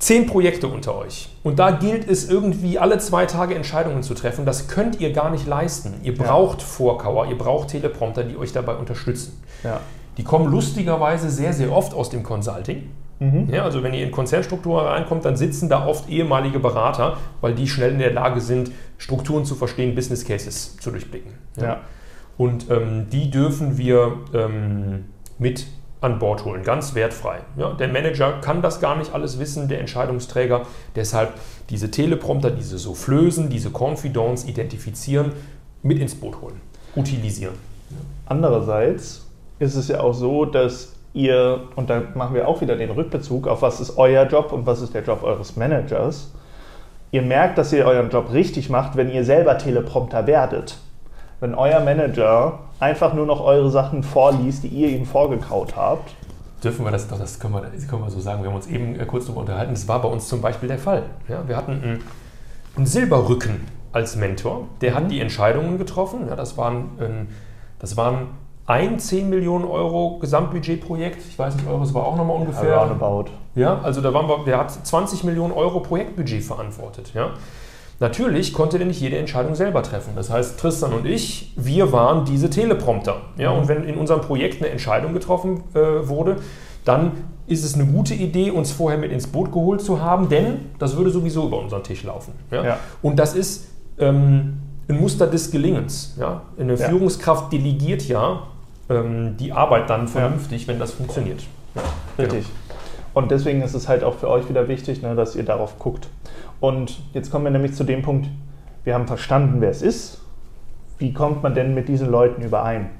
zehn 0.00 0.26
Projekte 0.26 0.66
unter 0.66 0.96
euch. 0.96 1.28
Und 1.44 1.58
da 1.58 1.70
gilt 1.70 2.08
es 2.08 2.28
irgendwie 2.28 2.78
alle 2.78 2.98
zwei 2.98 3.26
Tage 3.26 3.54
Entscheidungen 3.54 4.02
zu 4.02 4.14
treffen. 4.14 4.44
Das 4.44 4.66
könnt 4.66 5.00
ihr 5.00 5.12
gar 5.12 5.30
nicht 5.30 5.46
leisten. 5.46 5.94
Ihr 6.02 6.16
braucht 6.16 6.60
ja. 6.60 6.66
Vorkauer, 6.66 7.26
ihr 7.28 7.38
braucht 7.38 7.68
Teleprompter, 7.68 8.24
die 8.24 8.36
euch 8.36 8.52
dabei 8.52 8.74
unterstützen. 8.74 9.40
Ja. 9.62 9.80
Die 10.16 10.24
kommen 10.24 10.50
lustigerweise 10.50 11.30
sehr, 11.30 11.52
sehr 11.52 11.70
oft 11.70 11.94
aus 11.94 12.10
dem 12.10 12.22
Consulting. 12.22 12.90
Mhm. 13.20 13.50
Ja, 13.52 13.64
also 13.64 13.82
wenn 13.82 13.92
ihr 13.92 14.02
in 14.02 14.10
Konzernstrukturen 14.10 14.86
reinkommt, 14.86 15.26
dann 15.26 15.36
sitzen 15.36 15.68
da 15.68 15.86
oft 15.86 16.08
ehemalige 16.08 16.58
Berater, 16.58 17.18
weil 17.42 17.54
die 17.54 17.68
schnell 17.68 17.92
in 17.92 17.98
der 17.98 18.12
Lage 18.12 18.40
sind, 18.40 18.72
Strukturen 18.96 19.44
zu 19.44 19.54
verstehen, 19.54 19.94
Business 19.94 20.24
Cases 20.24 20.78
zu 20.78 20.90
durchblicken. 20.90 21.32
Ja. 21.60 21.80
Und 22.38 22.70
ähm, 22.70 23.08
die 23.12 23.30
dürfen 23.30 23.76
wir 23.76 24.20
ähm, 24.32 25.04
mit 25.38 25.66
an 26.00 26.18
Bord 26.18 26.44
holen, 26.44 26.62
ganz 26.62 26.94
wertfrei. 26.94 27.40
Ja, 27.56 27.72
der 27.72 27.88
Manager 27.88 28.40
kann 28.40 28.62
das 28.62 28.80
gar 28.80 28.96
nicht 28.96 29.12
alles 29.12 29.38
wissen, 29.38 29.68
der 29.68 29.80
Entscheidungsträger. 29.80 30.62
Deshalb 30.96 31.34
diese 31.68 31.90
Teleprompter, 31.90 32.50
diese 32.50 32.78
Soufflösen, 32.78 33.50
diese 33.50 33.70
Confidants 33.70 34.44
identifizieren, 34.44 35.32
mit 35.82 35.98
ins 35.98 36.14
Boot 36.14 36.40
holen, 36.40 36.60
utilisieren. 36.96 37.54
Andererseits 38.26 39.26
ist 39.58 39.74
es 39.74 39.88
ja 39.88 40.00
auch 40.00 40.14
so, 40.14 40.44
dass 40.44 40.94
ihr, 41.12 41.64
und 41.76 41.90
da 41.90 42.02
machen 42.14 42.34
wir 42.34 42.48
auch 42.48 42.60
wieder 42.60 42.76
den 42.76 42.90
Rückbezug 42.90 43.46
auf 43.46 43.62
was 43.62 43.80
ist 43.80 43.98
euer 43.98 44.26
Job 44.26 44.52
und 44.52 44.66
was 44.66 44.80
ist 44.80 44.94
der 44.94 45.02
Job 45.02 45.22
eures 45.22 45.56
Managers, 45.56 46.32
ihr 47.10 47.22
merkt, 47.22 47.58
dass 47.58 47.72
ihr 47.72 47.84
euren 47.84 48.10
Job 48.10 48.32
richtig 48.32 48.70
macht, 48.70 48.96
wenn 48.96 49.10
ihr 49.10 49.24
selber 49.24 49.58
Teleprompter 49.58 50.26
werdet. 50.26 50.78
Wenn 51.40 51.54
euer 51.54 51.80
Manager 51.80 52.60
einfach 52.80 53.14
nur 53.14 53.26
noch 53.26 53.40
eure 53.40 53.70
Sachen 53.70 54.02
vorliest, 54.02 54.64
die 54.64 54.68
ihr 54.68 54.88
ihm 54.88 55.06
vorgekaut 55.06 55.76
habt. 55.76 56.14
Dürfen 56.64 56.84
wir 56.84 56.90
das 56.90 57.08
doch, 57.08 57.18
das 57.18 57.38
können 57.38 57.54
wir, 57.54 57.62
das 57.62 57.86
können 57.86 58.02
wir 58.02 58.10
so 58.10 58.20
sagen. 58.20 58.42
Wir 58.42 58.50
haben 58.50 58.56
uns 58.56 58.66
eben 58.66 58.98
äh, 58.98 59.06
kurz 59.06 59.26
darüber 59.26 59.40
unterhalten. 59.40 59.72
Das 59.72 59.86
war 59.88 60.02
bei 60.02 60.08
uns 60.08 60.28
zum 60.28 60.40
Beispiel 60.40 60.68
der 60.68 60.78
Fall. 60.78 61.04
Ja, 61.28 61.46
wir 61.46 61.56
hatten 61.56 61.72
einen, 61.72 62.04
einen 62.76 62.86
Silberrücken 62.86 63.60
als 63.92 64.16
Mentor. 64.16 64.66
Der 64.80 64.92
mhm. 64.92 64.96
hat 64.96 65.10
die 65.10 65.20
Entscheidungen 65.20 65.78
getroffen. 65.78 66.26
Ja, 66.28 66.36
das 66.36 66.58
waren, 66.58 66.90
ein, 66.98 67.28
das 67.78 67.96
waren 67.96 68.28
ein 68.66 68.98
10 68.98 69.30
Millionen 69.30 69.64
Euro 69.64 70.18
Gesamtbudgetprojekt. 70.18 71.22
Ich 71.28 71.38
weiß 71.38 71.56
nicht, 71.56 71.66
Euro, 71.66 71.94
war 71.94 72.06
auch 72.06 72.16
nochmal 72.16 72.36
ungefähr. 72.36 72.76
Roundabout. 72.76 73.30
Ja, 73.54 73.80
also 73.82 74.00
da 74.00 74.12
waren 74.12 74.28
wir, 74.28 74.44
der 74.44 74.58
hat 74.58 74.70
20 74.70 75.24
Millionen 75.24 75.52
Euro 75.52 75.80
Projektbudget 75.80 76.44
verantwortet. 76.44 77.12
Ja. 77.14 77.30
Natürlich 78.00 78.54
konnte 78.54 78.78
der 78.78 78.86
nicht 78.86 79.00
jede 79.00 79.18
Entscheidung 79.18 79.54
selber 79.54 79.82
treffen. 79.82 80.14
Das 80.16 80.30
heißt, 80.30 80.58
Tristan 80.58 80.94
und 80.94 81.04
ich, 81.04 81.52
wir 81.56 81.92
waren 81.92 82.24
diese 82.24 82.48
Teleprompter. 82.48 83.20
Ja, 83.36 83.50
und 83.50 83.68
wenn 83.68 83.84
in 83.84 83.96
unserem 83.96 84.22
Projekt 84.22 84.62
eine 84.62 84.70
Entscheidung 84.70 85.12
getroffen 85.12 85.62
äh, 85.74 86.08
wurde, 86.08 86.36
dann 86.86 87.12
ist 87.46 87.62
es 87.62 87.74
eine 87.74 87.84
gute 87.84 88.14
Idee, 88.14 88.52
uns 88.52 88.72
vorher 88.72 88.98
mit 88.98 89.12
ins 89.12 89.26
Boot 89.26 89.52
geholt 89.52 89.82
zu 89.82 90.00
haben, 90.00 90.30
denn 90.30 90.70
das 90.78 90.96
würde 90.96 91.10
sowieso 91.10 91.46
über 91.46 91.58
unseren 91.58 91.82
Tisch 91.82 92.02
laufen. 92.02 92.32
Ja? 92.50 92.64
ja. 92.64 92.78
Und 93.02 93.18
das 93.18 93.34
ist 93.34 93.68
ähm, 93.98 94.60
ein 94.88 94.98
Muster 94.98 95.26
des 95.26 95.50
Gelingens. 95.50 96.16
Ja? 96.18 96.42
Eine 96.58 96.76
ja. 96.76 96.88
Führungskraft 96.88 97.52
delegiert 97.52 98.08
ja 98.08 98.44
ähm, 98.88 99.36
die 99.38 99.52
Arbeit 99.52 99.90
dann 99.90 100.08
vernünftig, 100.08 100.66
wenn 100.68 100.78
das 100.78 100.92
funktioniert. 100.92 101.42
Richtig. 102.18 102.44
Genau. 102.44 102.59
Und 103.14 103.30
deswegen 103.30 103.62
ist 103.62 103.74
es 103.74 103.88
halt 103.88 104.04
auch 104.04 104.14
für 104.14 104.28
euch 104.28 104.48
wieder 104.48 104.68
wichtig, 104.68 105.02
ne, 105.02 105.14
dass 105.14 105.34
ihr 105.34 105.44
darauf 105.44 105.78
guckt. 105.78 106.08
Und 106.60 107.00
jetzt 107.12 107.30
kommen 107.30 107.44
wir 107.44 107.50
nämlich 107.50 107.74
zu 107.74 107.84
dem 107.84 108.02
Punkt, 108.02 108.28
wir 108.84 108.94
haben 108.94 109.06
verstanden, 109.06 109.60
wer 109.60 109.70
es 109.70 109.82
ist. 109.82 110.20
Wie 110.98 111.12
kommt 111.12 111.42
man 111.42 111.54
denn 111.54 111.74
mit 111.74 111.88
diesen 111.88 112.10
Leuten 112.10 112.42
überein? 112.42 112.90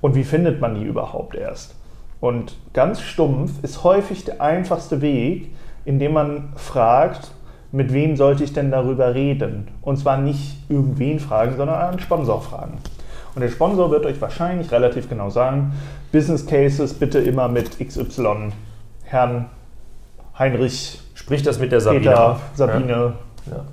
Und 0.00 0.14
wie 0.14 0.24
findet 0.24 0.60
man 0.60 0.74
die 0.74 0.84
überhaupt 0.84 1.34
erst? 1.34 1.74
Und 2.20 2.56
ganz 2.72 3.00
stumpf 3.00 3.62
ist 3.62 3.84
häufig 3.84 4.24
der 4.24 4.40
einfachste 4.40 5.00
Weg, 5.00 5.52
indem 5.84 6.12
man 6.12 6.52
fragt, 6.56 7.32
mit 7.70 7.92
wem 7.92 8.16
sollte 8.16 8.44
ich 8.44 8.52
denn 8.52 8.70
darüber 8.70 9.14
reden? 9.14 9.68
Und 9.82 9.98
zwar 9.98 10.18
nicht 10.18 10.58
irgendwen 10.68 11.20
fragen, 11.20 11.56
sondern 11.56 11.80
einen 11.80 12.00
Sponsor 12.00 12.40
fragen. 12.40 12.78
Und 13.34 13.42
der 13.42 13.50
Sponsor 13.50 13.90
wird 13.90 14.06
euch 14.06 14.20
wahrscheinlich 14.20 14.72
relativ 14.72 15.08
genau 15.08 15.30
sagen, 15.30 15.72
Business 16.10 16.46
Cases 16.46 16.94
bitte 16.94 17.18
immer 17.18 17.48
mit 17.48 17.78
XY, 17.78 18.52
Herrn 19.08 19.46
Heinrich. 20.38 21.00
Sprich 21.14 21.42
das 21.42 21.58
mit 21.58 21.72
der 21.72 21.80
Sabine. 21.80 22.00
Peter, 22.00 22.40
Sabine. 22.54 22.92
Ja. 22.92 23.12
Ja. 23.50 23.64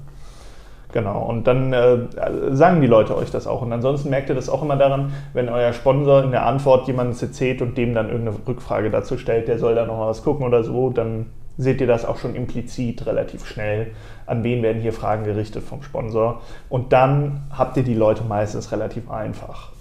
Genau, 0.92 1.24
und 1.24 1.46
dann 1.46 1.74
äh, 1.74 1.98
sagen 2.52 2.80
die 2.80 2.88
Leute 2.88 3.18
euch 3.18 3.30
das 3.30 3.48
auch. 3.48 3.62
Und 3.62 3.74
ansonsten 3.74 4.10
merkt 4.10 4.30
ihr 4.30 4.36
das 4.36 4.48
auch 4.48 4.64
immer 4.64 4.78
daran, 4.78 5.12
wenn 5.34 5.50
euer 5.50 5.74
Sponsor 5.74 6.24
in 6.24 6.32
der 6.32 6.46
Antwort 6.46 6.88
jemanden 6.88 7.14
zitiert 7.14 7.62
und 7.62 7.78
dem 7.78 7.94
dann 7.94 8.10
irgendeine 8.10 8.38
Rückfrage 8.48 8.90
dazu 8.90 9.18
stellt, 9.18 9.50
der 9.50 9.60
soll 9.60 9.76
da 9.76 9.86
noch 9.86 9.98
mal 9.98 10.08
was 10.08 10.24
gucken 10.24 10.46
oder 10.46 10.64
so, 10.64 10.90
dann 10.90 11.26
seht 11.58 11.82
ihr 11.82 11.88
das 11.88 12.06
auch 12.06 12.18
schon 12.18 12.34
implizit 12.34 13.06
relativ 13.06 13.46
schnell. 13.46 13.92
An 14.26 14.46
wen 14.46 14.64
werden 14.64 14.82
hier 14.82 14.94
Fragen 14.94 15.26
gerichtet 15.26 15.64
vom 15.64 15.84
Sponsor? 15.84 16.42
Und 16.70 16.94
dann 16.94 17.44
habt 17.52 17.76
ihr 17.76 17.84
die 17.84 17.94
Leute 17.94 18.24
meistens 18.24 18.72
relativ 18.72 19.12
einfach. 19.12 19.72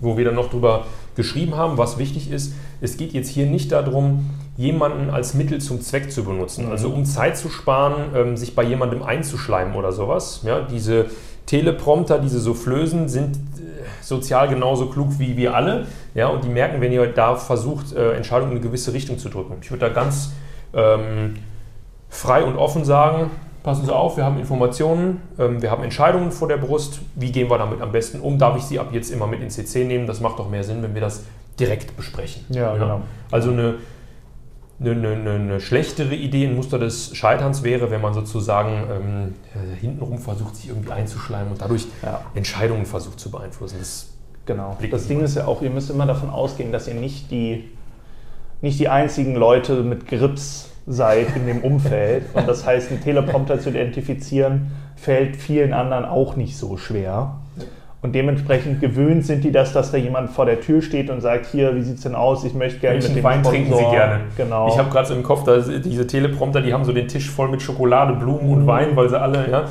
Wo 0.00 0.18
wir 0.18 0.24
dann 0.26 0.34
noch 0.34 0.50
drüber 0.50 0.84
geschrieben 1.16 1.56
haben, 1.56 1.78
was 1.78 1.96
wichtig 1.96 2.30
ist, 2.30 2.54
es 2.82 2.98
geht 2.98 3.14
jetzt 3.14 3.28
hier 3.28 3.46
nicht 3.46 3.72
darum, 3.72 4.28
jemanden 4.56 5.10
als 5.10 5.34
Mittel 5.34 5.60
zum 5.60 5.80
Zweck 5.80 6.12
zu 6.12 6.24
benutzen. 6.24 6.70
Also 6.70 6.90
um 6.90 7.04
Zeit 7.04 7.36
zu 7.36 7.48
sparen, 7.48 8.14
ähm, 8.14 8.36
sich 8.36 8.54
bei 8.54 8.62
jemandem 8.62 9.02
einzuschleimen 9.02 9.74
oder 9.74 9.92
sowas. 9.92 10.42
Ja, 10.44 10.60
diese 10.60 11.06
Teleprompter, 11.46 12.18
diese 12.18 12.38
Soufflösen 12.38 13.08
sind 13.08 13.36
äh, 13.36 13.82
sozial 14.02 14.48
genauso 14.48 14.86
klug 14.86 15.18
wie 15.18 15.36
wir 15.36 15.54
alle. 15.54 15.86
Ja, 16.14 16.28
und 16.28 16.44
die 16.44 16.48
merken, 16.48 16.80
wenn 16.80 16.92
ihr 16.92 17.06
da 17.06 17.36
versucht, 17.36 17.92
äh, 17.92 18.12
Entscheidungen 18.12 18.52
in 18.52 18.58
eine 18.58 18.66
gewisse 18.66 18.92
Richtung 18.92 19.18
zu 19.18 19.28
drücken. 19.28 19.56
Ich 19.62 19.70
würde 19.70 19.86
da 19.86 19.92
ganz 19.92 20.32
ähm, 20.74 21.36
frei 22.10 22.44
und 22.44 22.56
offen 22.56 22.84
sagen, 22.84 23.30
passen 23.62 23.86
Sie 23.86 23.94
auf, 23.94 24.16
wir 24.16 24.24
haben 24.24 24.38
Informationen, 24.38 25.22
ähm, 25.38 25.62
wir 25.62 25.70
haben 25.70 25.82
Entscheidungen 25.82 26.30
vor 26.30 26.48
der 26.48 26.58
Brust, 26.58 27.00
wie 27.14 27.32
gehen 27.32 27.48
wir 27.50 27.58
damit 27.58 27.80
am 27.80 27.92
besten 27.92 28.20
um? 28.20 28.38
Darf 28.38 28.56
ich 28.56 28.64
Sie 28.64 28.78
ab 28.78 28.88
jetzt 28.92 29.10
immer 29.10 29.26
mit 29.26 29.40
ins 29.40 29.54
CC 29.54 29.84
nehmen? 29.84 30.06
Das 30.06 30.20
macht 30.20 30.38
doch 30.38 30.50
mehr 30.50 30.64
Sinn, 30.64 30.82
wenn 30.82 30.94
wir 30.94 31.00
das 31.00 31.24
direkt 31.58 31.96
besprechen. 31.96 32.44
Ja, 32.50 32.72
ja. 32.72 32.76
genau. 32.76 33.00
Also 33.30 33.50
eine, 33.50 33.76
eine, 34.90 35.08
eine, 35.08 35.30
eine, 35.30 35.60
schlechtere 35.60 36.14
Idee, 36.14 36.46
ein 36.46 36.54
Muster 36.54 36.78
des 36.78 37.14
Scheiterns 37.16 37.62
wäre, 37.62 37.90
wenn 37.90 38.00
man 38.00 38.14
sozusagen 38.14 38.82
ähm, 38.90 39.34
hintenrum 39.80 40.18
versucht, 40.18 40.56
sich 40.56 40.68
irgendwie 40.68 40.90
einzuschleimen 40.90 41.52
und 41.52 41.60
dadurch 41.60 41.86
ja. 42.02 42.20
Entscheidungen 42.34 42.86
versucht 42.86 43.20
zu 43.20 43.30
beeinflussen. 43.30 43.76
Das 43.78 44.10
genau. 44.46 44.76
Das 44.90 45.08
Ding 45.08 45.20
ist 45.20 45.36
ja 45.36 45.46
auch, 45.46 45.62
ihr 45.62 45.70
müsst 45.70 45.90
immer 45.90 46.06
davon 46.06 46.30
ausgehen, 46.30 46.72
dass 46.72 46.88
ihr 46.88 46.94
nicht 46.94 47.30
die 47.30 47.70
nicht 48.62 48.78
die 48.78 48.88
einzigen 48.88 49.34
Leute 49.34 49.82
mit 49.82 50.06
Grips 50.06 50.70
seid 50.86 51.36
in 51.36 51.46
dem 51.46 51.62
Umfeld. 51.62 52.24
Und 52.32 52.48
das 52.48 52.64
heißt, 52.64 52.90
einen 52.90 53.02
Teleprompter 53.02 53.60
zu 53.60 53.70
identifizieren, 53.70 54.70
fällt 54.96 55.36
vielen 55.36 55.72
anderen 55.72 56.04
auch 56.04 56.36
nicht 56.36 56.56
so 56.56 56.76
schwer. 56.76 57.38
Und 58.02 58.16
dementsprechend 58.16 58.80
gewöhnt 58.80 59.24
sind 59.24 59.44
die 59.44 59.52
das, 59.52 59.72
dass 59.72 59.92
da 59.92 59.96
jemand 59.96 60.30
vor 60.30 60.44
der 60.44 60.60
Tür 60.60 60.82
steht 60.82 61.08
und 61.08 61.20
sagt, 61.20 61.46
hier, 61.46 61.76
wie 61.76 61.82
sieht 61.82 61.98
es 61.98 62.02
denn 62.02 62.16
aus? 62.16 62.42
Ich 62.42 62.52
möchte 62.52 62.80
gerne 62.80 62.98
mit 62.98 63.14
dem 63.14 63.22
Wein 63.22 63.34
Sponsor. 63.34 63.52
trinken 63.52 63.74
Sie 63.76 63.90
gerne. 63.90 64.20
Genau. 64.36 64.66
Ich 64.66 64.76
habe 64.76 64.90
gerade 64.90 65.06
so 65.06 65.14
im 65.14 65.22
Kopf, 65.22 65.44
da 65.44 65.58
diese 65.58 66.04
Teleprompter, 66.04 66.62
die 66.62 66.74
haben 66.74 66.84
so 66.84 66.92
den 66.92 67.06
Tisch 67.06 67.30
voll 67.30 67.48
mit 67.48 67.62
Schokolade, 67.62 68.14
Blumen 68.14 68.50
und 68.50 68.62
mhm. 68.62 68.66
Wein, 68.66 68.96
weil 68.96 69.08
sie 69.08 69.20
alle, 69.20 69.48
ja, 69.48 69.64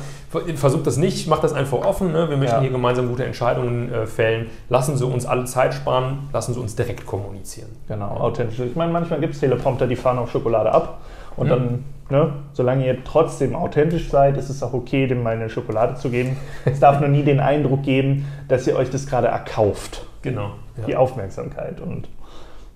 versucht 0.54 0.86
das 0.86 0.96
nicht, 0.96 1.28
macht 1.28 1.44
das 1.44 1.52
einfach 1.52 1.84
offen. 1.84 2.12
Ne? 2.12 2.30
Wir 2.30 2.38
möchten 2.38 2.56
ja. 2.56 2.62
hier 2.62 2.70
gemeinsam 2.70 3.08
gute 3.08 3.26
Entscheidungen 3.26 3.92
äh, 3.92 4.06
fällen. 4.06 4.46
Lassen 4.70 4.96
Sie 4.96 5.04
uns 5.04 5.26
alle 5.26 5.44
Zeit 5.44 5.74
sparen, 5.74 6.30
lassen 6.32 6.54
Sie 6.54 6.60
uns 6.60 6.74
direkt 6.74 7.04
kommunizieren. 7.04 7.68
Genau, 7.86 8.16
authentisch. 8.16 8.58
Ich 8.60 8.76
meine, 8.76 8.92
manchmal 8.92 9.20
gibt 9.20 9.34
es 9.34 9.40
Teleprompter, 9.40 9.86
die 9.86 9.96
fahren 9.96 10.16
auf 10.16 10.30
Schokolade 10.30 10.72
ab 10.72 11.02
und 11.36 11.48
mhm. 11.48 11.50
dann 11.50 11.84
Ne? 12.10 12.32
Solange 12.52 12.86
ihr 12.86 13.04
trotzdem 13.04 13.54
authentisch 13.54 14.10
seid, 14.10 14.36
ist 14.36 14.50
es 14.50 14.62
auch 14.62 14.74
okay, 14.74 15.06
dem 15.06 15.22
mal 15.22 15.34
eine 15.34 15.48
Schokolade 15.48 15.94
zu 15.94 16.10
geben. 16.10 16.36
Es 16.64 16.80
darf 16.80 17.00
nur 17.00 17.08
nie 17.08 17.22
den 17.22 17.40
Eindruck 17.40 17.84
geben, 17.84 18.26
dass 18.48 18.66
ihr 18.66 18.76
euch 18.76 18.90
das 18.90 19.06
gerade 19.06 19.28
erkauft. 19.28 20.04
Genau. 20.22 20.54
Ja. 20.76 20.84
Die 20.86 20.96
Aufmerksamkeit 20.96 21.80
und 21.80 22.08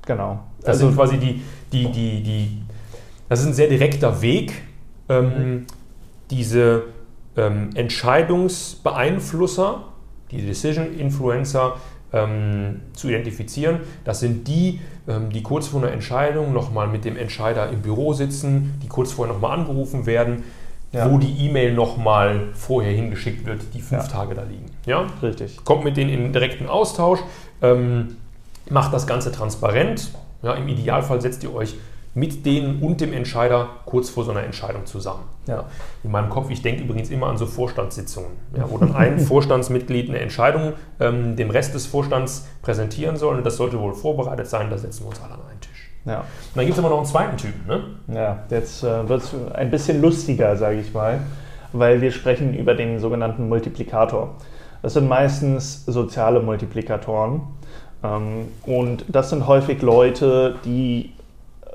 genau. 0.07 0.39
Das 0.61 0.69
also, 0.69 0.87
sind 0.87 0.97
quasi 0.97 1.19
die, 1.19 1.43
die, 1.73 1.91
die, 1.93 2.23
die, 2.23 2.63
das 3.29 3.41
ist 3.41 3.47
ein 3.47 3.55
sehr 3.55 3.69
direkter 3.69 4.23
Weg, 4.23 4.53
ähm, 5.09 5.25
mhm. 5.25 5.67
diese 6.31 6.85
ähm, 7.37 7.71
Entscheidungsbeeinflusser, 7.75 9.85
die 10.31 10.45
Decision 10.45 10.97
Influencer, 10.99 11.77
ähm, 12.17 12.81
zu 12.95 13.09
identifizieren. 13.09 13.81
Das 14.05 14.21
sind 14.21 14.49
die, 14.49 14.81
ähm, 15.07 15.31
die 15.31 15.43
kurz 15.43 15.69
vor 15.69 15.83
einer 15.83 15.93
Entscheidung 15.93 16.53
nochmal 16.53 16.89
mit 16.89 17.05
dem 17.05 17.17
Entscheider 17.17 17.69
im 17.71 17.83
Büro 17.83 18.13
sitzen, 18.13 18.79
die 18.83 18.89
kurz 18.89 19.13
vorher 19.13 19.35
nochmal 19.35 19.59
angerufen 19.59 20.07
werden, 20.07 20.45
ja. 20.93 21.11
wo 21.11 21.19
die 21.19 21.47
E-Mail 21.47 21.75
nochmal 21.75 22.49
vorher 22.55 22.93
hingeschickt 22.93 23.45
wird, 23.47 23.63
die 23.75 23.81
fünf 23.81 24.05
ja. 24.05 24.09
Tage 24.09 24.35
da 24.35 24.43
liegen. 24.43 24.67
Ja? 24.87 25.07
Richtig. 25.23 25.65
Kommt 25.65 25.85
mit 25.85 25.97
denen 25.97 26.11
in 26.11 26.33
direkten 26.33 26.69
Austausch, 26.69 27.21
ähm, 27.63 28.17
macht 28.71 28.93
das 28.93 29.07
Ganze 29.07 29.31
transparent. 29.31 30.11
Ja, 30.43 30.55
Im 30.55 30.69
Idealfall 30.69 31.21
setzt 31.21 31.43
ihr 31.45 31.55
euch 31.55 31.75
mit 32.17 32.47
denen 32.47 32.81
und 32.81 33.03
dem 33.03 33.13
Entscheider 33.13 33.69
kurz 33.85 34.09
vor 34.09 34.25
so 34.25 34.31
einer 34.31 34.43
Entscheidung 34.43 34.87
zusammen. 34.87 35.25
Ja. 35.47 35.67
In 36.03 36.11
meinem 36.11 36.31
Kopf, 36.31 36.49
ich 36.49 36.63
denke 36.63 36.83
übrigens 36.83 37.11
immer 37.11 37.27
an 37.27 37.37
so 37.37 37.45
Vorstandssitzungen, 37.45 38.31
ja, 38.57 38.65
wo 38.71 38.79
dann 38.79 38.97
ein 38.97 39.21
Vorstandsmitglied 39.21 40.09
eine 40.09 40.21
Entscheidung 40.21 40.73
ähm, 40.99 41.37
dem 41.37 41.51
Rest 41.51 41.75
des 41.75 41.85
Vorstands 41.85 42.49
präsentieren 42.63 43.17
soll 43.17 43.37
und 43.37 43.45
das 43.45 43.59
sollte 43.59 43.79
wohl 43.79 43.93
vorbereitet 43.93 44.47
sein, 44.47 44.71
da 44.71 44.79
setzen 44.79 45.05
wir 45.05 45.09
uns 45.11 45.21
alle 45.21 45.35
an 45.35 45.41
einen 45.51 45.61
Tisch. 45.61 45.91
Ja. 46.07 46.21
Und 46.21 46.27
dann 46.55 46.65
gibt 46.65 46.79
es 46.79 46.83
aber 46.83 46.89
noch 46.89 46.97
einen 46.97 47.07
zweiten 47.07 47.37
Typen. 47.37 47.67
Ne? 47.67 47.83
Ja, 48.09 48.45
jetzt 48.49 48.83
äh, 48.83 49.07
wird 49.07 49.23
es 49.23 49.35
ein 49.53 49.71
bisschen 49.71 50.01
lustiger, 50.01 50.57
sage 50.57 50.81
ich 50.81 50.95
mal, 50.95 51.21
weil 51.73 52.01
wir 52.01 52.13
sprechen 52.13 52.55
über 52.55 52.75
den 52.75 52.99
sogenannten 52.99 53.47
Multiplikator. 53.51 54.37
Das 54.81 54.95
sind 54.95 55.07
meistens 55.07 55.85
soziale 55.85 56.41
Multiplikatoren. 56.41 57.43
Ähm, 58.03 58.49
und 58.65 59.05
das 59.09 59.29
sind 59.29 59.47
häufig 59.47 59.83
Leute, 59.83 60.55
die 60.65 61.13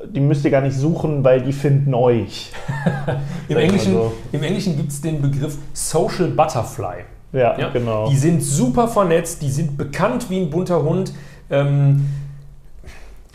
die 0.07 0.19
müsst 0.19 0.45
ihr 0.45 0.51
gar 0.51 0.61
nicht 0.61 0.75
suchen, 0.75 1.23
weil 1.23 1.41
die 1.41 1.53
finden 1.53 1.93
euch. 1.93 2.51
Im, 3.47 3.57
Englischen, 3.57 3.93
so. 3.93 4.13
Englischen 4.31 4.77
gibt 4.77 4.91
es 4.91 5.01
den 5.01 5.21
Begriff 5.21 5.57
Social 5.73 6.29
Butterfly. 6.29 7.05
Ja, 7.33 7.57
ja, 7.57 7.69
genau. 7.69 8.09
Die 8.09 8.17
sind 8.17 8.43
super 8.43 8.87
vernetzt, 8.87 9.41
die 9.41 9.49
sind 9.49 9.77
bekannt 9.77 10.29
wie 10.29 10.39
ein 10.39 10.49
bunter 10.49 10.83
Hund. 10.83 11.13
Ähm, 11.49 12.05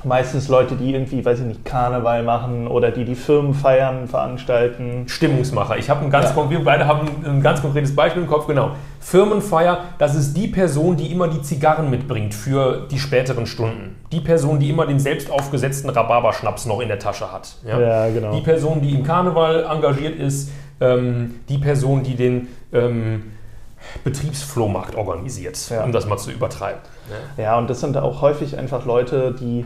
meistens 0.05 0.49
Leute, 0.49 0.77
die 0.77 0.93
irgendwie, 0.93 1.25
weiß 1.25 1.41
ich 1.41 1.47
nicht, 1.47 1.65
Karneval 1.65 2.23
machen 2.23 2.69
oder 2.69 2.91
die 2.91 3.05
die 3.05 3.15
Firmenfeiern 3.15 4.09
veranstalten. 4.09 5.05
Stimmungsmacher. 5.09 5.79
Ich 5.79 5.89
habe 5.91 6.05
ein 6.05 6.11
ganz, 6.11 6.35
ja. 6.37 6.51
wir 6.51 6.65
beide 6.65 6.87
haben 6.87 7.09
ein 7.25 7.43
ganz 7.43 7.63
konkretes 7.63 7.95
Beispiel 7.95 8.23
im 8.23 8.29
Kopf, 8.29 8.47
genau. 8.47 8.73
Firmenfeier, 9.01 9.85
das 9.99 10.15
ist 10.15 10.37
die 10.37 10.49
Person, 10.49 10.97
die 10.97 11.13
immer 11.13 11.29
die 11.29 11.41
Zigarren 11.41 11.91
mitbringt 11.91 12.35
für 12.35 12.87
die 12.91 12.99
späteren 12.99 13.47
Stunden. 13.47 13.97
Die 14.13 14.21
Person, 14.21 14.59
die 14.59 14.71
immer 14.71 14.87
den 14.87 14.99
selbst 14.99 15.31
aufgesetzten 15.31 15.91
Rhabarberschnaps 15.91 16.67
noch 16.67 16.81
in 16.81 16.89
der 16.89 16.99
Tasche 16.99 17.33
hat. 17.33 17.57
Ja, 17.65 17.81
ja 17.81 18.09
genau. 18.11 18.35
Die 18.35 18.43
Person, 18.43 18.83
die 18.83 18.95
im 18.95 19.05
Karneval 19.05 19.65
engagiert 19.65 20.19
ist, 20.19 20.51
ähm, 20.81 21.37
die 21.49 21.59
Person, 21.59 22.03
die 22.03 22.17
den 22.17 22.49
ähm, 22.73 23.33
Betriebsflohmarkt 24.05 24.95
organisiert, 24.95 25.71
ja. 25.71 25.85
um 25.85 25.93
das 25.93 26.07
mal 26.07 26.19
zu 26.19 26.31
übertreiben. 26.31 26.81
Ja. 27.39 27.43
ja, 27.43 27.59
und 27.59 27.71
das 27.71 27.81
sind 27.81 27.97
auch 27.97 28.21
häufig 28.21 28.59
einfach 28.59 28.85
Leute, 28.85 29.33
die 29.33 29.65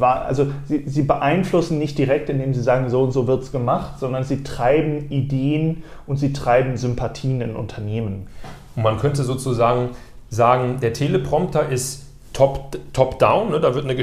also 0.00 0.46
sie, 0.66 0.84
sie, 0.86 1.02
beeinflussen 1.02 1.78
nicht 1.78 1.98
direkt, 1.98 2.30
indem 2.30 2.54
sie 2.54 2.62
sagen, 2.62 2.88
so 2.90 3.02
und 3.02 3.12
so 3.12 3.26
wird 3.26 3.42
es 3.42 3.52
gemacht, 3.52 3.98
sondern 3.98 4.24
sie 4.24 4.42
treiben 4.42 5.10
Ideen 5.10 5.82
und 6.06 6.16
sie 6.16 6.32
treiben 6.32 6.76
Sympathien 6.76 7.40
in 7.40 7.56
Unternehmen. 7.56 8.26
Und 8.76 8.82
man 8.82 8.98
könnte 8.98 9.22
sozusagen 9.22 9.90
sagen, 10.30 10.78
der 10.80 10.92
Teleprompter 10.92 11.68
ist 11.68 12.04
top-down, 12.32 12.82
top 12.92 13.50
ne? 13.50 13.60
da 13.60 13.74
wird 13.74 13.84
eine, 13.84 13.94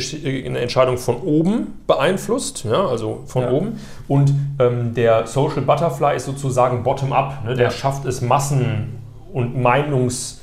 eine, 0.45 0.59
Entscheidung 0.59 0.97
von 0.97 1.17
oben 1.17 1.81
beeinflusst, 1.85 2.63
ja? 2.63 2.87
also 2.87 3.23
von 3.25 3.43
ja. 3.43 3.51
oben. 3.51 3.79
Und 4.07 4.33
ähm, 4.59 4.93
der 4.95 5.27
Social 5.27 5.61
Butterfly 5.61 6.15
ist 6.15 6.25
sozusagen 6.25 6.83
bottom-up, 6.83 7.43
ne? 7.45 7.55
der 7.55 7.65
ja. 7.65 7.71
schafft 7.71 8.05
es, 8.05 8.21
Massen 8.21 8.99
und 9.33 9.61
Meinungsströme 9.61 10.39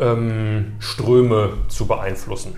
ähm, 0.00 1.52
zu 1.68 1.86
beeinflussen. 1.86 2.54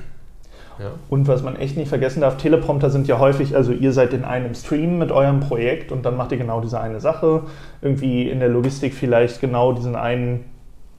Und 1.09 1.29
was 1.29 1.43
man 1.43 1.57
echt 1.57 1.77
nicht 1.77 1.89
vergessen 1.89 2.21
darf, 2.21 2.37
Teleprompter 2.37 2.91
sind 2.91 3.07
ja 3.09 3.19
häufig, 3.19 3.55
also 3.57 3.73
ihr 3.73 3.93
seid 3.93 4.13
in 4.13 4.25
einem 4.25 4.55
Stream 4.55 4.99
mit 4.99 5.13
eurem 5.13 5.41
Projekt 5.41 5.93
und 5.93 6.05
dann 6.05 6.17
macht 6.17 6.33
ihr 6.33 6.39
genau 6.39 6.61
diese 6.61 6.81
eine 6.81 7.01
Sache. 7.01 7.43
Irgendwie 7.81 8.29
in 8.29 8.41
der 8.41 8.49
Logistik 8.49 8.95
vielleicht 8.95 9.41
genau 9.41 9.73
diesen 9.73 9.97
einen 9.97 10.45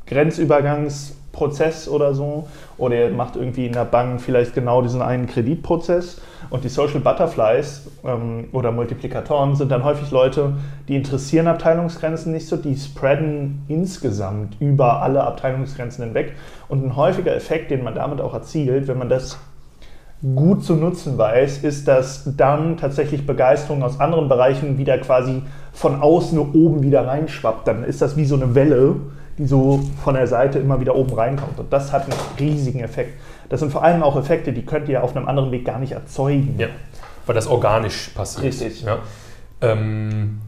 Grenzübergangsprozess 0.07 1.87
oder 1.87 2.13
so. 2.13 2.47
Oder 2.77 3.09
ihr 3.09 3.09
macht 3.11 3.35
irgendwie 3.35 3.65
in 3.65 3.73
der 3.73 3.85
Bank 3.85 4.21
vielleicht 4.21 4.53
genau 4.53 4.81
diesen 4.81 5.01
einen 5.01 5.27
Kreditprozess. 5.27 6.21
Und 6.49 6.63
die 6.63 6.69
Social 6.69 6.99
Butterflies 6.99 7.87
ähm, 8.03 8.49
oder 8.51 8.71
Multiplikatoren 8.71 9.55
sind 9.55 9.71
dann 9.71 9.83
häufig 9.83 10.11
Leute, 10.11 10.53
die 10.87 10.95
interessieren 10.95 11.47
Abteilungsgrenzen 11.47 12.31
nicht 12.31 12.47
so, 12.47 12.57
die 12.57 12.75
spreaden 12.75 13.63
insgesamt 13.69 14.57
über 14.59 15.01
alle 15.01 15.23
Abteilungsgrenzen 15.23 16.03
hinweg. 16.03 16.33
Und 16.67 16.85
ein 16.85 16.95
häufiger 16.95 17.33
Effekt, 17.33 17.71
den 17.71 17.83
man 17.83 17.95
damit 17.95 18.19
auch 18.19 18.33
erzielt, 18.33 18.87
wenn 18.87 18.97
man 18.97 19.09
das 19.09 19.39
gut 20.35 20.63
zu 20.63 20.75
nutzen 20.75 21.17
weiß, 21.17 21.59
ist, 21.59 21.87
dass 21.87 22.23
dann 22.37 22.77
tatsächlich 22.77 23.27
Begeisterung 23.27 23.83
aus 23.83 23.99
anderen 23.99 24.29
Bereichen 24.29 24.77
wieder 24.77 24.97
quasi 24.99 25.41
von 25.73 26.01
außen 26.01 26.39
oben 26.39 26.81
wieder 26.81 27.05
reinschwappt. 27.05 27.67
Dann 27.67 27.83
ist 27.83 28.01
das 28.01 28.15
wie 28.15 28.25
so 28.25 28.35
eine 28.35 28.55
Welle, 28.55 28.95
die 29.37 29.45
so 29.45 29.81
von 30.03 30.13
der 30.15 30.27
Seite 30.27 30.59
immer 30.59 30.79
wieder 30.79 30.95
oben 30.95 31.13
reinkommt. 31.13 31.59
Und 31.59 31.73
das 31.73 31.91
hat 31.91 32.03
einen 32.03 32.13
riesigen 32.39 32.79
Effekt. 32.79 33.19
Das 33.49 33.59
sind 33.59 33.71
vor 33.71 33.83
allem 33.83 34.01
auch 34.01 34.15
Effekte, 34.15 34.53
die 34.53 34.65
könnt 34.65 34.87
ihr 34.87 35.03
auf 35.03 35.15
einem 35.15 35.27
anderen 35.27 35.51
Weg 35.51 35.65
gar 35.65 35.79
nicht 35.79 35.91
erzeugen. 35.91 36.55
Ja, 36.57 36.67
weil 37.25 37.35
das 37.35 37.47
organisch 37.47 38.09
passiert. 38.15 38.45
Richtig. 38.45 38.83
Ja. 38.83 38.99
Ähm, 39.61 40.39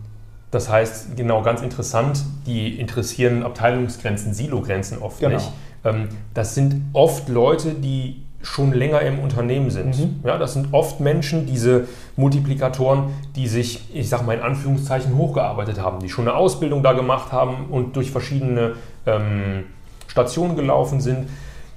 das 0.51 0.69
heißt, 0.69 1.17
genau, 1.17 1.41
ganz 1.41 1.61
interessant, 1.61 2.23
die 2.47 2.79
interessieren 2.79 3.43
Abteilungsgrenzen, 3.43 4.33
Silogrenzen 4.33 4.99
oft 4.99 5.19
Genau. 5.19 5.35
nicht. 5.35 5.51
Ähm, 5.83 6.07
das 6.33 6.55
sind 6.55 6.81
oft 6.93 7.27
Leute, 7.27 7.73
die 7.73 8.23
schon 8.45 8.73
länger 8.73 9.01
im 9.01 9.19
Unternehmen 9.19 9.69
sind. 9.71 9.97
Mhm. 9.97 10.19
Ja, 10.23 10.37
das 10.37 10.53
sind 10.53 10.73
oft 10.73 10.99
Menschen, 10.99 11.45
diese 11.45 11.87
Multiplikatoren, 12.15 13.05
die 13.35 13.47
sich, 13.47 13.89
ich 13.93 14.07
sage 14.07 14.23
mal 14.23 14.33
in 14.33 14.41
Anführungszeichen, 14.41 15.17
hochgearbeitet 15.17 15.81
haben, 15.81 15.99
die 15.99 16.09
schon 16.09 16.27
eine 16.27 16.37
Ausbildung 16.37 16.83
da 16.83 16.93
gemacht 16.93 17.31
haben 17.31 17.65
und 17.71 17.95
durch 17.95 18.11
verschiedene 18.11 18.73
ähm, 19.05 19.63
Stationen 20.07 20.55
gelaufen 20.55 21.01
sind. 21.01 21.27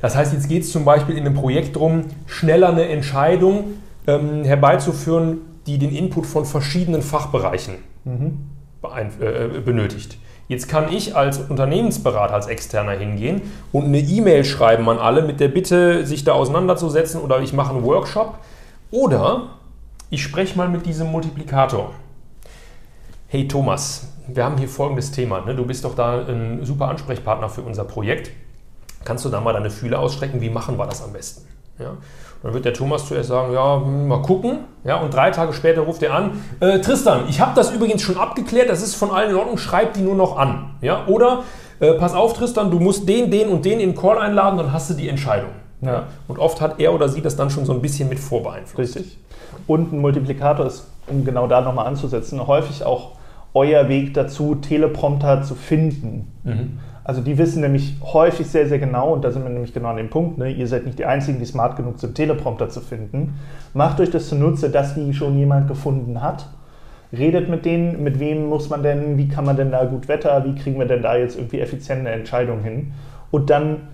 Das 0.00 0.14
heißt, 0.14 0.32
jetzt 0.32 0.48
geht 0.48 0.62
es 0.62 0.70
zum 0.70 0.84
Beispiel 0.84 1.16
in 1.16 1.26
einem 1.26 1.34
Projekt 1.34 1.74
darum, 1.74 2.04
schneller 2.26 2.68
eine 2.68 2.88
Entscheidung 2.88 3.64
ähm, 4.06 4.44
herbeizuführen, 4.44 5.38
die 5.66 5.78
den 5.78 5.90
Input 5.90 6.26
von 6.26 6.44
verschiedenen 6.44 7.02
Fachbereichen 7.02 7.74
beeinf- 8.82 9.20
äh, 9.20 9.60
benötigt. 9.60 10.18
Jetzt 10.48 10.66
kann 10.66 10.90
ich 10.90 11.14
als 11.14 11.38
Unternehmensberater, 11.38 12.32
als 12.32 12.46
Externer 12.46 12.92
hingehen 12.92 13.42
und 13.70 13.84
eine 13.84 14.00
E-Mail 14.00 14.44
schreiben 14.44 14.88
an 14.88 14.98
alle 14.98 15.22
mit 15.22 15.40
der 15.40 15.48
Bitte, 15.48 16.06
sich 16.06 16.24
da 16.24 16.32
auseinanderzusetzen 16.32 17.20
oder 17.20 17.40
ich 17.40 17.52
mache 17.52 17.74
einen 17.74 17.84
Workshop 17.84 18.38
oder 18.90 19.50
ich 20.08 20.22
spreche 20.22 20.56
mal 20.56 20.68
mit 20.68 20.86
diesem 20.86 21.12
Multiplikator. 21.12 21.92
Hey 23.26 23.46
Thomas, 23.46 24.08
wir 24.26 24.42
haben 24.42 24.56
hier 24.56 24.68
folgendes 24.68 25.10
Thema. 25.10 25.44
Ne? 25.44 25.54
Du 25.54 25.66
bist 25.66 25.84
doch 25.84 25.94
da 25.94 26.24
ein 26.26 26.64
super 26.64 26.88
Ansprechpartner 26.88 27.50
für 27.50 27.60
unser 27.60 27.84
Projekt. 27.84 28.30
Kannst 29.04 29.26
du 29.26 29.28
da 29.28 29.42
mal 29.42 29.52
deine 29.52 29.70
Fühler 29.70 30.00
ausstrecken? 30.00 30.40
Wie 30.40 30.48
machen 30.48 30.78
wir 30.78 30.86
das 30.86 31.04
am 31.04 31.12
besten? 31.12 31.46
Ja? 31.78 31.96
Dann 32.42 32.54
wird 32.54 32.64
der 32.64 32.74
Thomas 32.74 33.06
zuerst 33.06 33.28
sagen, 33.28 33.52
ja, 33.52 33.80
hm, 33.80 34.08
mal 34.08 34.22
gucken. 34.22 34.60
Ja, 34.84 34.96
und 35.00 35.12
drei 35.12 35.30
Tage 35.30 35.52
später 35.52 35.82
ruft 35.82 36.02
er 36.02 36.14
an, 36.14 36.42
äh, 36.60 36.78
Tristan, 36.80 37.24
ich 37.28 37.40
habe 37.40 37.52
das 37.54 37.72
übrigens 37.72 38.02
schon 38.02 38.16
abgeklärt, 38.16 38.68
das 38.68 38.82
ist 38.82 38.94
von 38.94 39.10
allen 39.10 39.30
in 39.30 39.36
Ordnung, 39.36 39.58
schreib 39.58 39.94
die 39.94 40.00
nur 40.00 40.14
noch 40.14 40.36
an. 40.36 40.76
Ja? 40.80 41.06
Oder, 41.06 41.42
äh, 41.80 41.94
pass 41.94 42.14
auf 42.14 42.34
Tristan, 42.34 42.70
du 42.70 42.78
musst 42.78 43.08
den, 43.08 43.30
den 43.30 43.48
und 43.48 43.64
den 43.64 43.80
in 43.80 43.90
den 43.90 43.96
Call 43.96 44.18
einladen, 44.18 44.56
dann 44.56 44.72
hast 44.72 44.90
du 44.90 44.94
die 44.94 45.08
Entscheidung. 45.08 45.50
Ja. 45.80 46.04
Und 46.26 46.38
oft 46.38 46.60
hat 46.60 46.80
er 46.80 46.92
oder 46.92 47.08
sie 47.08 47.22
das 47.22 47.36
dann 47.36 47.50
schon 47.50 47.64
so 47.64 47.72
ein 47.72 47.80
bisschen 47.80 48.08
mit 48.08 48.18
vorbeeinflusst. 48.18 48.96
Richtig. 48.96 49.18
Und 49.66 49.92
ein 49.92 50.00
Multiplikator 50.00 50.66
ist, 50.66 50.88
um 51.06 51.24
genau 51.24 51.46
da 51.46 51.60
nochmal 51.60 51.86
anzusetzen, 51.86 52.44
häufig 52.46 52.84
auch 52.84 53.12
euer 53.54 53.88
Weg 53.88 54.14
dazu, 54.14 54.56
Teleprompter 54.56 55.42
zu 55.42 55.54
finden. 55.54 56.32
Mhm. 56.44 56.78
Also 57.08 57.22
die 57.22 57.38
wissen 57.38 57.62
nämlich 57.62 57.94
häufig 58.02 58.46
sehr, 58.48 58.68
sehr 58.68 58.78
genau, 58.78 59.14
und 59.14 59.24
da 59.24 59.30
sind 59.30 59.42
wir 59.42 59.48
nämlich 59.48 59.72
genau 59.72 59.88
an 59.88 59.96
dem 59.96 60.10
Punkt, 60.10 60.36
ne? 60.36 60.50
ihr 60.50 60.66
seid 60.66 60.84
nicht 60.84 60.98
die 60.98 61.06
Einzigen, 61.06 61.38
die 61.38 61.46
smart 61.46 61.74
genug 61.74 61.98
sind, 61.98 62.14
Teleprompter 62.14 62.68
zu 62.68 62.82
finden. 62.82 63.38
Macht 63.72 63.98
euch 63.98 64.10
das 64.10 64.28
zunutze, 64.28 64.68
dass 64.68 64.94
die 64.94 65.14
schon 65.14 65.38
jemand 65.38 65.68
gefunden 65.68 66.20
hat. 66.20 66.44
Redet 67.10 67.48
mit 67.48 67.64
denen, 67.64 68.04
mit 68.04 68.20
wem 68.20 68.50
muss 68.50 68.68
man 68.68 68.82
denn, 68.82 69.16
wie 69.16 69.26
kann 69.26 69.46
man 69.46 69.56
denn 69.56 69.70
da 69.70 69.86
gut 69.86 70.06
Wetter, 70.06 70.44
wie 70.44 70.54
kriegen 70.54 70.78
wir 70.78 70.84
denn 70.84 71.00
da 71.00 71.16
jetzt 71.16 71.38
irgendwie 71.38 71.60
effiziente 71.60 72.10
Entscheidungen 72.10 72.62
hin. 72.62 72.92
Und 73.30 73.48
dann 73.48 73.88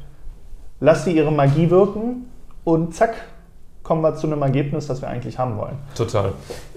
lasst 0.80 1.06
ihr 1.06 1.12
ihre 1.12 1.30
Magie 1.30 1.71
wirken 1.71 2.25
und 2.64 2.97
zack, 2.97 3.14
kommen 3.85 4.02
wir 4.02 4.16
zu 4.16 4.26
einem 4.26 4.42
Ergebnis, 4.42 4.88
das 4.88 5.02
wir 5.02 5.09
eigentlich 5.09 5.38
haben 5.38 5.56
wollen. 5.56 5.76
Total. 5.94 6.33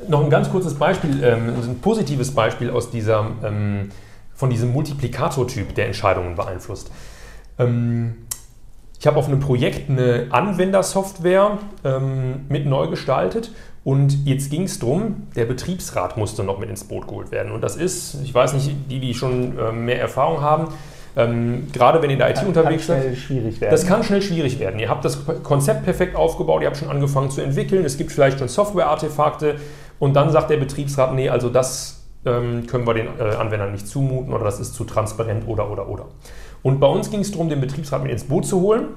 Noch 0.08 0.24
ein 0.24 0.29
ganz 0.29 0.51
kurzes 0.51 0.75
Beispiel, 0.75 1.24
ähm, 1.24 1.56
ein 1.67 1.79
positives 1.82 2.29
Beispiel 2.29 2.70
aus 2.70 2.91
dieser, 2.91 3.25
ähm, 3.44 3.89
von 4.38 4.50
diesem 4.51 4.72
Multiplikator-Typ, 4.72 5.75
der 5.75 5.88
Entscheidungen 5.88 6.35
beeinflusst. 6.35 6.92
Ähm, 7.59 8.16
ich 9.00 9.05
habe 9.05 9.18
auf 9.18 9.27
einem 9.27 9.40
Projekt 9.40 9.90
eine 9.90 10.27
Anwendersoftware 10.29 11.57
ähm, 11.83 12.46
mit 12.50 12.66
neu 12.66 12.88
gestaltet 12.88 13.51
und 13.83 14.25
jetzt 14.25 14.50
ging 14.50 14.64
es 14.64 14.79
darum, 14.79 15.27
der 15.35 15.46
Betriebsrat 15.46 16.18
musste 16.18 16.44
noch 16.44 16.59
mit 16.59 16.70
ins 16.70 16.83
Boot 16.83 17.07
geholt 17.07 17.31
werden. 17.31 17.51
Und 17.51 17.62
das 17.62 17.75
ist, 17.75 18.16
ich 18.24 18.33
weiß 18.33 18.53
nicht, 18.53 18.72
die, 18.90 19.00
die 19.00 19.14
schon 19.14 19.57
ähm, 19.59 19.85
mehr 19.85 20.00
Erfahrung 20.00 20.42
haben, 20.42 20.68
ähm, 21.16 21.68
gerade 21.74 22.01
wenn 22.01 22.12
ihr 22.12 22.14
in 22.14 22.20
der 22.20 22.29
IT 22.29 22.35
Kann- 22.38 22.48
unterwegs 22.48 22.85
kann 22.88 22.98
seid, 22.98 23.03
schnell 23.03 23.16
schwierig 23.16 23.62
werden. 23.62 23.72
das 23.72 23.88
kann 23.88 24.03
schnell 24.03 24.22
schwierig 24.22 24.59
werden. 24.59 24.79
Ihr 24.79 24.90
habt 24.90 25.03
das 25.03 25.25
Konzept 25.42 25.83
perfekt 25.83 26.16
aufgebaut, 26.16 26.62
ihr 26.62 26.68
habt 26.68 26.77
schon 26.77 26.90
angefangen 26.90 27.31
zu 27.31 27.42
entwickeln, 27.42 27.83
es 27.85 27.98
gibt 27.98 28.12
vielleicht 28.12 28.38
schon 28.38 28.48
Software-Artefakte 28.48 29.55
und 30.00 30.16
dann 30.16 30.31
sagt 30.31 30.51
der 30.51 30.57
Betriebsrat, 30.57 31.16
nee, 31.16 31.29
also 31.29 31.50
das 31.50 31.97
können 32.68 32.85
wir 32.85 32.94
den 32.94 33.07
äh, 33.20 33.35
Anwendern 33.35 33.72
nicht 33.72 33.87
zumuten 33.87 34.33
oder 34.33 34.44
das 34.44 34.59
ist 34.59 34.74
zu 34.74 34.83
transparent 34.83 35.48
oder 35.48 35.70
oder 35.72 35.87
oder. 35.87 36.05
Und 36.63 36.79
bei 36.79 36.87
uns 36.87 37.09
ging 37.09 37.22
es 37.22 37.31
darum, 37.31 37.50
den 37.50 37.61
Betriebsrat 37.61 38.03
mit 38.03 38.11
ins 38.11 38.25
Boot 38.25 38.46
zu 38.46 38.61
holen. 38.61 38.90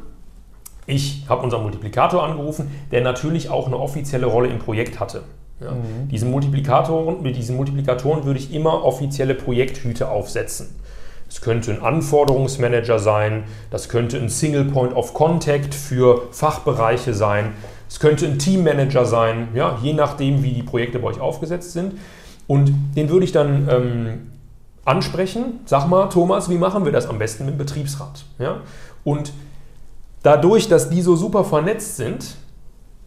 Ich 0.86 1.24
habe 1.28 1.42
unseren 1.42 1.62
Multiplikator 1.62 2.22
angerufen, 2.24 2.70
der 2.90 3.02
natürlich 3.02 3.48
auch 3.48 3.66
eine 3.66 3.78
offizielle 3.78 4.26
Rolle 4.26 4.48
im 4.48 4.58
Projekt 4.58 4.98
hatte. 4.98 5.22
Ja. 5.60 5.72
Diese 6.10 6.24
Multiplikatoren, 6.26 7.22
mit 7.22 7.36
diesen 7.36 7.56
Multiplikatoren 7.56 8.24
würde 8.24 8.40
ich 8.40 8.52
immer 8.54 8.82
offizielle 8.84 9.34
Projekthüte 9.34 10.08
aufsetzen. 10.08 10.74
Es 11.28 11.42
könnte 11.42 11.70
ein 11.70 11.82
Anforderungsmanager 11.82 12.98
sein, 12.98 13.44
das 13.70 13.88
könnte 13.88 14.16
ein 14.16 14.30
Single 14.30 14.64
Point 14.64 14.96
of 14.96 15.14
Contact 15.14 15.74
für 15.74 16.22
Fachbereiche 16.32 17.14
sein, 17.14 17.52
es 17.88 18.00
könnte 18.00 18.26
ein 18.26 18.38
Teammanager 18.38 19.04
sein, 19.04 19.48
ja, 19.54 19.78
je 19.82 19.92
nachdem, 19.92 20.42
wie 20.42 20.52
die 20.52 20.62
Projekte 20.62 20.98
bei 20.98 21.08
euch 21.08 21.20
aufgesetzt 21.20 21.72
sind. 21.72 21.94
Und 22.50 22.74
den 22.96 23.08
würde 23.10 23.24
ich 23.24 23.30
dann 23.30 23.68
ähm, 23.70 24.32
ansprechen, 24.84 25.60
sag 25.66 25.86
mal, 25.86 26.08
Thomas, 26.08 26.50
wie 26.50 26.58
machen 26.58 26.84
wir 26.84 26.90
das 26.90 27.06
am 27.06 27.16
besten 27.16 27.44
mit 27.44 27.54
dem 27.54 27.58
Betriebsrat? 27.58 28.24
Ja? 28.40 28.62
Und 29.04 29.32
dadurch, 30.24 30.66
dass 30.66 30.90
die 30.90 31.00
so 31.00 31.14
super 31.14 31.44
vernetzt 31.44 31.96
sind, 31.96 32.34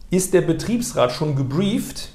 ist 0.08 0.32
der 0.32 0.40
Betriebsrat 0.40 1.12
schon 1.12 1.36
gebrieft, 1.36 2.08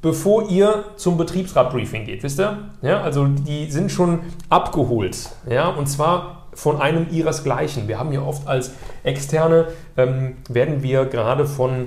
bevor 0.00 0.48
ihr 0.48 0.84
zum 0.94 1.16
Betriebsratbriefing 1.16 2.04
geht, 2.04 2.22
wisst 2.22 2.38
ihr? 2.38 2.58
Ja, 2.80 3.00
also 3.00 3.26
die 3.26 3.68
sind 3.68 3.90
schon 3.90 4.20
abgeholt, 4.48 5.16
ja, 5.50 5.66
und 5.70 5.88
zwar 5.88 6.46
von 6.54 6.80
einem 6.80 7.08
ihresgleichen. 7.10 7.88
Wir 7.88 7.98
haben 7.98 8.12
ja 8.12 8.22
oft 8.22 8.46
als 8.46 8.70
Externe, 9.02 9.66
ähm, 9.96 10.36
werden 10.48 10.84
wir 10.84 11.06
gerade 11.06 11.44
von, 11.44 11.86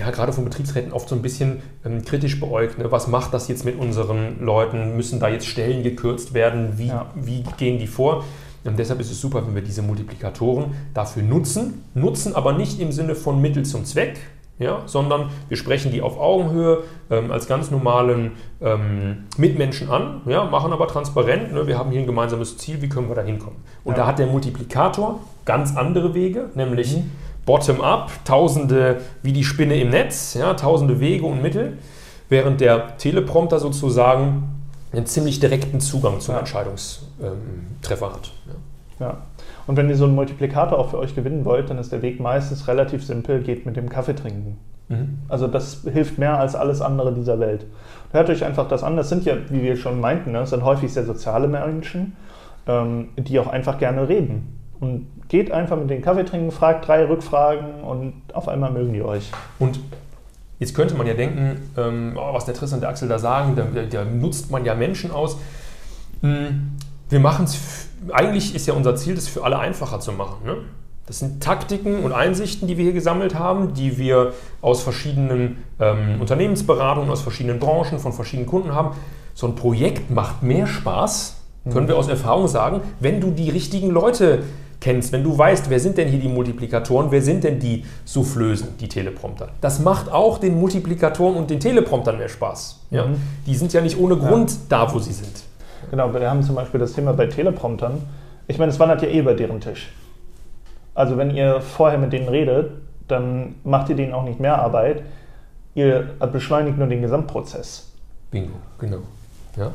ja, 0.00 0.10
gerade 0.10 0.32
von 0.32 0.44
Betriebsräten 0.44 0.92
oft 0.92 1.08
so 1.08 1.14
ein 1.14 1.22
bisschen 1.22 1.62
ähm, 1.84 2.04
kritisch 2.04 2.40
beäugt. 2.40 2.78
Ne? 2.78 2.90
Was 2.90 3.06
macht 3.06 3.32
das 3.34 3.46
jetzt 3.48 3.64
mit 3.64 3.78
unseren 3.78 4.40
Leuten? 4.44 4.96
Müssen 4.96 5.20
da 5.20 5.28
jetzt 5.28 5.46
Stellen 5.46 5.82
gekürzt 5.82 6.34
werden? 6.34 6.78
Wie, 6.78 6.88
Ja. 6.88 7.06
wie 7.14 7.44
gehen 7.58 7.78
die 7.78 7.86
vor? 7.86 8.24
Und 8.64 8.78
deshalb 8.78 9.00
ist 9.00 9.10
es 9.10 9.20
super, 9.20 9.46
wenn 9.46 9.54
wir 9.54 9.62
diese 9.62 9.82
Multiplikatoren 9.82 10.72
dafür 10.94 11.22
nutzen, 11.22 11.84
nutzen 11.94 12.34
aber 12.34 12.52
nicht 12.52 12.80
im 12.80 12.92
Sinne 12.92 13.14
von 13.14 13.40
Mittel 13.40 13.64
zum 13.64 13.84
Zweck, 13.84 14.18
ja, 14.58 14.82
sondern 14.84 15.30
wir 15.48 15.56
sprechen 15.56 15.90
die 15.90 16.02
auf 16.02 16.18
Augenhöhe 16.20 16.82
ähm, 17.10 17.30
als 17.30 17.46
ganz 17.46 17.70
normalen 17.70 18.32
ähm, 18.60 19.24
Mitmenschen 19.38 19.88
an, 19.88 20.20
ja, 20.26 20.44
machen 20.44 20.72
aber 20.74 20.86
transparent, 20.88 21.54
ne, 21.54 21.66
wir 21.66 21.78
haben 21.78 21.90
hier 21.90 22.00
ein 22.00 22.06
gemeinsames 22.06 22.58
Ziel, 22.58 22.82
wie 22.82 22.88
können 22.90 23.08
wir 23.08 23.14
da 23.16 23.22
hinkommen? 23.22 23.56
Und 23.84 23.92
Ja. 23.92 24.00
da 24.02 24.06
hat 24.08 24.18
der 24.18 24.26
Multiplikator 24.26 25.20
ganz 25.46 25.74
andere 25.76 26.12
Wege, 26.14 26.50
nämlich 26.54 26.96
Mhm. 26.98 27.10
Bottom-up, 27.46 28.10
tausende 28.24 29.00
wie 29.22 29.32
die 29.32 29.44
Spinne 29.44 29.80
im 29.80 29.90
Netz, 29.90 30.34
ja, 30.34 30.54
tausende 30.54 31.00
Wege 31.00 31.24
und 31.26 31.42
Mittel, 31.42 31.78
während 32.28 32.60
der 32.60 32.96
Teleprompter 32.96 33.58
sozusagen 33.58 34.60
einen 34.92 35.06
ziemlich 35.06 35.40
direkten 35.40 35.80
Zugang 35.80 36.20
zum 36.20 36.34
Ja. 36.34 36.40
Entscheidungstreffer 36.40 38.12
hat. 38.12 38.32
Ja. 38.98 39.06
Ja. 39.06 39.16
Und 39.66 39.76
wenn 39.76 39.88
ihr 39.88 39.96
so 39.96 40.04
einen 40.04 40.14
Multiplikator 40.14 40.78
auch 40.78 40.90
für 40.90 40.98
euch 40.98 41.14
gewinnen 41.14 41.44
wollt, 41.44 41.70
dann 41.70 41.78
ist 41.78 41.92
der 41.92 42.02
Weg 42.02 42.20
meistens 42.20 42.68
relativ 42.68 43.04
simpel, 43.04 43.40
geht 43.40 43.66
mit 43.66 43.76
dem 43.76 43.88
Kaffee 43.88 44.14
trinken. 44.14 44.58
Mhm. 44.88 45.18
Also 45.28 45.46
das 45.46 45.82
hilft 45.90 46.18
mehr 46.18 46.38
als 46.38 46.54
alles 46.54 46.80
andere 46.80 47.14
dieser 47.14 47.38
Welt. 47.38 47.66
Hört 48.12 48.28
euch 48.28 48.44
einfach 48.44 48.68
das 48.68 48.82
an. 48.82 48.96
Das 48.96 49.08
sind 49.08 49.24
ja, 49.24 49.34
wie 49.48 49.62
wir 49.62 49.76
schon 49.76 50.00
meinten, 50.00 50.32
ne, 50.32 50.40
das 50.40 50.50
sind 50.50 50.64
häufig 50.64 50.92
sehr 50.92 51.04
soziale 51.04 51.46
Menschen, 51.48 52.16
ähm, 52.66 53.10
die 53.16 53.38
auch 53.38 53.46
einfach 53.46 53.78
gerne 53.78 54.08
reden. 54.08 54.59
Und 54.80 55.06
geht 55.28 55.52
einfach 55.52 55.76
mit 55.76 55.90
den 55.90 56.02
Kaffee 56.02 56.24
trinken, 56.24 56.50
fragt 56.50 56.88
drei 56.88 57.04
Rückfragen 57.04 57.82
und 57.82 58.14
auf 58.32 58.48
einmal 58.48 58.72
mögen 58.72 58.92
die 58.92 59.02
euch. 59.02 59.30
Und 59.58 59.78
jetzt 60.58 60.74
könnte 60.74 60.94
man 60.94 61.06
ja 61.06 61.14
denken, 61.14 61.70
ähm, 61.76 62.12
oh, 62.16 62.32
was 62.32 62.46
der 62.46 62.54
Tristan 62.54 62.78
und 62.78 62.82
der 62.82 62.90
Axel 62.90 63.08
da 63.08 63.18
sagen, 63.18 63.56
da, 63.56 63.82
da, 63.82 64.04
nutzt 64.04 64.50
man 64.50 64.64
ja 64.64 64.74
Menschen 64.74 65.10
aus. 65.10 65.38
Hm, 66.22 66.72
Wir 67.10 67.20
machen 67.20 67.44
es, 67.44 67.88
eigentlich 68.12 68.54
ist 68.54 68.66
ja 68.66 68.74
unser 68.74 68.96
Ziel, 68.96 69.14
das 69.14 69.28
für 69.28 69.44
alle 69.44 69.58
einfacher 69.58 70.00
zu 70.00 70.12
machen. 70.12 70.44
Ne? 70.44 70.56
Das 71.06 71.18
sind 71.18 71.42
Taktiken 71.42 72.04
und 72.04 72.12
Einsichten, 72.12 72.68
die 72.68 72.76
wir 72.76 72.84
hier 72.84 72.92
gesammelt 72.92 73.34
haben, 73.34 73.74
die 73.74 73.98
wir 73.98 74.32
aus 74.60 74.82
verschiedenen 74.82 75.62
ähm, 75.80 76.20
Unternehmensberatungen, 76.20 77.10
aus 77.10 77.20
verschiedenen 77.20 77.58
Branchen, 77.58 77.98
von 77.98 78.12
verschiedenen 78.12 78.48
Kunden 78.48 78.74
haben. 78.74 78.96
So 79.34 79.46
ein 79.46 79.56
Projekt 79.56 80.10
macht 80.10 80.42
mehr 80.42 80.66
Spaß, 80.66 81.36
können 81.72 81.88
wir 81.88 81.96
aus 81.96 82.08
Erfahrung 82.08 82.48
sagen, 82.48 82.80
wenn 83.00 83.20
du 83.20 83.30
die 83.30 83.50
richtigen 83.50 83.90
Leute 83.90 84.44
kennst, 84.80 85.12
wenn 85.12 85.22
du 85.22 85.36
weißt, 85.36 85.68
wer 85.70 85.78
sind 85.78 85.98
denn 85.98 86.08
hier 86.08 86.18
die 86.18 86.28
Multiplikatoren, 86.28 87.10
wer 87.10 87.22
sind 87.22 87.44
denn 87.44 87.58
die 87.58 87.84
Soufflösen, 88.04 88.78
die 88.78 88.88
Teleprompter. 88.88 89.50
Das 89.60 89.78
macht 89.80 90.10
auch 90.10 90.38
den 90.38 90.58
Multiplikatoren 90.58 91.36
und 91.36 91.50
den 91.50 91.60
Telepromptern 91.60 92.18
mehr 92.18 92.28
Spaß. 92.28 92.80
Ja? 92.90 93.06
Mhm. 93.06 93.16
Die 93.46 93.54
sind 93.54 93.72
ja 93.72 93.80
nicht 93.80 93.98
ohne 93.98 94.16
Grund 94.16 94.50
ja. 94.50 94.56
da, 94.68 94.94
wo 94.94 94.98
sie 94.98 95.12
sind. 95.12 95.42
Genau, 95.90 96.12
wir 96.12 96.30
haben 96.30 96.42
zum 96.42 96.54
Beispiel 96.54 96.80
das 96.80 96.92
Thema 96.92 97.12
bei 97.12 97.26
Telepromptern. 97.26 98.00
Ich 98.46 98.58
meine, 98.58 98.70
es 98.70 98.80
wandert 98.80 99.02
ja 99.02 99.08
eh 99.08 99.18
über 99.18 99.34
deren 99.34 99.60
Tisch. 99.60 99.92
Also 100.94 101.16
wenn 101.16 101.30
ihr 101.30 101.60
vorher 101.60 101.98
mit 101.98 102.12
denen 102.12 102.28
redet, 102.28 102.72
dann 103.06 103.56
macht 103.64 103.88
ihr 103.90 103.96
denen 103.96 104.12
auch 104.12 104.24
nicht 104.24 104.40
mehr 104.40 104.60
Arbeit. 104.60 105.02
Ihr 105.74 106.10
beschleunigt 106.32 106.78
nur 106.78 106.86
den 106.86 107.02
Gesamtprozess. 107.02 107.92
Bingo, 108.30 108.54
genau. 108.78 108.98
Ja. 109.56 109.70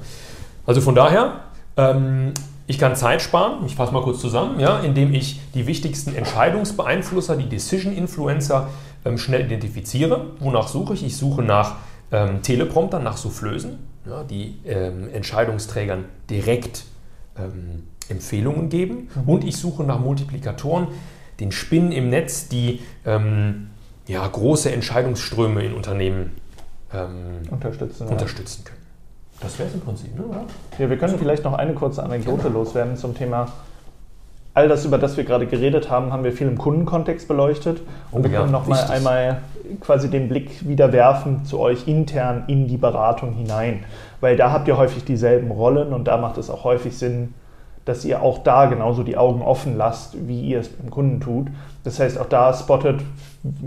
Also 0.65 0.81
von 0.81 0.95
daher, 0.95 1.41
ähm, 1.77 2.33
ich 2.67 2.79
kann 2.79 2.95
Zeit 2.95 3.21
sparen, 3.21 3.65
ich 3.65 3.75
fasse 3.75 3.93
mal 3.93 4.01
kurz 4.01 4.19
zusammen, 4.19 4.59
ja, 4.59 4.79
indem 4.79 5.13
ich 5.13 5.39
die 5.53 5.67
wichtigsten 5.67 6.15
Entscheidungsbeeinflusser, 6.15 7.35
die 7.35 7.47
Decision 7.47 7.93
Influencer, 7.93 8.69
ähm, 9.05 9.17
schnell 9.17 9.45
identifiziere. 9.45 10.31
Wonach 10.39 10.67
suche 10.67 10.95
ich? 10.95 11.05
Ich 11.05 11.15
suche 11.15 11.43
nach 11.43 11.75
ähm, 12.11 12.41
Telepromptern, 12.41 13.03
nach 13.03 13.17
Soufflösen, 13.17 13.77
ja, 14.05 14.23
die 14.23 14.57
ähm, 14.65 15.09
Entscheidungsträgern 15.13 16.05
direkt 16.29 16.85
ähm, 17.37 17.83
Empfehlungen 18.09 18.69
geben. 18.69 19.09
Mhm. 19.13 19.29
Und 19.29 19.43
ich 19.43 19.57
suche 19.57 19.83
nach 19.83 19.99
Multiplikatoren, 19.99 20.87
den 21.39 21.51
Spinnen 21.51 21.91
im 21.91 22.09
Netz, 22.09 22.47
die 22.47 22.79
ähm, 23.05 23.69
ja, 24.07 24.27
große 24.27 24.71
Entscheidungsströme 24.71 25.63
in 25.63 25.73
Unternehmen 25.73 26.31
unterstützen, 27.51 28.07
unterstützen 28.07 28.63
können. 28.63 28.74
Das 29.41 29.59
wäre 29.59 29.67
es 29.67 29.75
im 29.75 29.81
Prinzip, 29.81 30.17
ne? 30.17 30.23
Ja, 30.77 30.89
wir 30.89 30.97
können 30.97 31.17
vielleicht 31.19 31.43
noch 31.43 31.53
eine 31.53 31.73
kurze 31.73 32.03
Anekdote 32.03 32.43
genau. 32.43 32.59
loswerden 32.59 32.95
zum 32.95 33.15
Thema. 33.15 33.47
All 34.53 34.69
das, 34.69 34.85
über 34.85 34.97
das 34.97 35.17
wir 35.17 35.25
gerade 35.25 35.47
geredet 35.47 35.91
haben, 35.91 36.13
haben 36.13 36.23
wir 36.23 36.31
viel 36.31 36.47
im 36.47 36.57
Kundenkontext 36.57 37.27
beleuchtet. 37.27 37.81
Und 38.11 38.21
oh, 38.21 38.23
wir 38.23 38.31
können 38.31 38.45
ja, 38.45 38.51
noch 38.51 38.67
mal 38.67 38.85
einmal 38.85 39.41
quasi 39.81 40.09
den 40.09 40.29
Blick 40.29 40.65
wieder 40.67 40.93
werfen 40.93 41.43
zu 41.43 41.59
euch 41.59 41.87
intern 41.87 42.45
in 42.47 42.67
die 42.67 42.77
Beratung 42.77 43.33
hinein. 43.33 43.83
Weil 44.21 44.37
da 44.37 44.51
habt 44.51 44.69
ihr 44.69 44.77
häufig 44.77 45.03
dieselben 45.03 45.51
Rollen 45.51 45.91
und 45.91 46.05
da 46.05 46.17
macht 46.17 46.37
es 46.37 46.49
auch 46.49 46.63
häufig 46.63 46.97
Sinn, 46.97 47.33
dass 47.83 48.05
ihr 48.05 48.21
auch 48.21 48.39
da 48.39 48.65
genauso 48.65 49.03
die 49.03 49.17
Augen 49.17 49.41
offen 49.41 49.77
lasst, 49.77 50.27
wie 50.27 50.41
ihr 50.41 50.61
es 50.61 50.69
beim 50.69 50.89
Kunden 50.89 51.19
tut. 51.19 51.47
Das 51.83 51.99
heißt, 51.99 52.17
auch 52.17 52.29
da 52.29 52.53
spottet, 52.53 53.01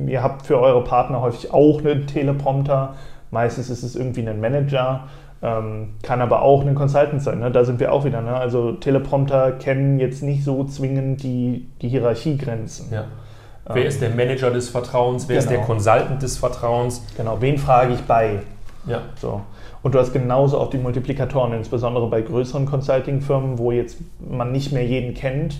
ihr 0.07 0.22
habt 0.22 0.46
für 0.46 0.59
eure 0.59 0.83
Partner 0.83 1.20
häufig 1.20 1.52
auch 1.52 1.81
einen 1.81 2.07
Teleprompter. 2.07 2.94
Meistens 3.31 3.68
ist 3.68 3.83
es 3.83 3.94
irgendwie 3.94 4.26
ein 4.26 4.40
Manager 4.40 5.04
ähm, 5.42 5.94
kann 6.03 6.20
aber 6.20 6.42
auch 6.42 6.66
ein 6.66 6.74
Consultant 6.74 7.22
sein. 7.22 7.40
Ne? 7.40 7.51
Da 7.51 7.64
sind 7.64 7.79
wir 7.79 7.92
auch 7.92 8.05
wieder. 8.05 8.20
Ne? 8.20 8.35
Also 8.35 8.72
Teleprompter 8.72 9.53
kennen 9.53 10.01
jetzt 10.01 10.22
nicht 10.22 10.44
so 10.44 10.64
zwingend 10.64 11.22
die, 11.22 11.68
die 11.81 11.88
Hierarchiegrenzen. 11.88 12.92
Ja. 12.92 13.05
Wer 13.66 13.83
ähm, 13.83 13.88
ist 13.88 14.03
der 14.03 14.11
Manager 14.11 14.51
des 14.51 14.68
Vertrauens? 14.68 15.29
Wer 15.29 15.37
genau. 15.37 15.38
ist 15.38 15.51
der 15.51 15.59
genau. 15.59 15.66
Consultant 15.66 16.22
des 16.22 16.38
Vertrauens? 16.38 17.05
Genau, 17.16 17.40
wen 17.40 17.59
frage 17.59 17.94
ich 17.94 18.01
bei? 18.01 18.40
Ja. 18.87 19.03
So. 19.20 19.42
Und 19.83 19.94
du 19.94 20.01
hast 20.01 20.12
genauso 20.12 20.59
auch 20.59 20.70
die 20.70 20.79
Multiplikatoren, 20.79 21.53
insbesondere 21.53 22.09
bei 22.09 22.20
größeren 22.20 22.66
Consulting-Firmen, 22.66 23.59
wo 23.59 23.70
jetzt 23.70 23.98
man 24.18 24.51
nicht 24.51 24.72
mehr 24.72 24.85
jeden 24.85 25.14
kennt, 25.14 25.57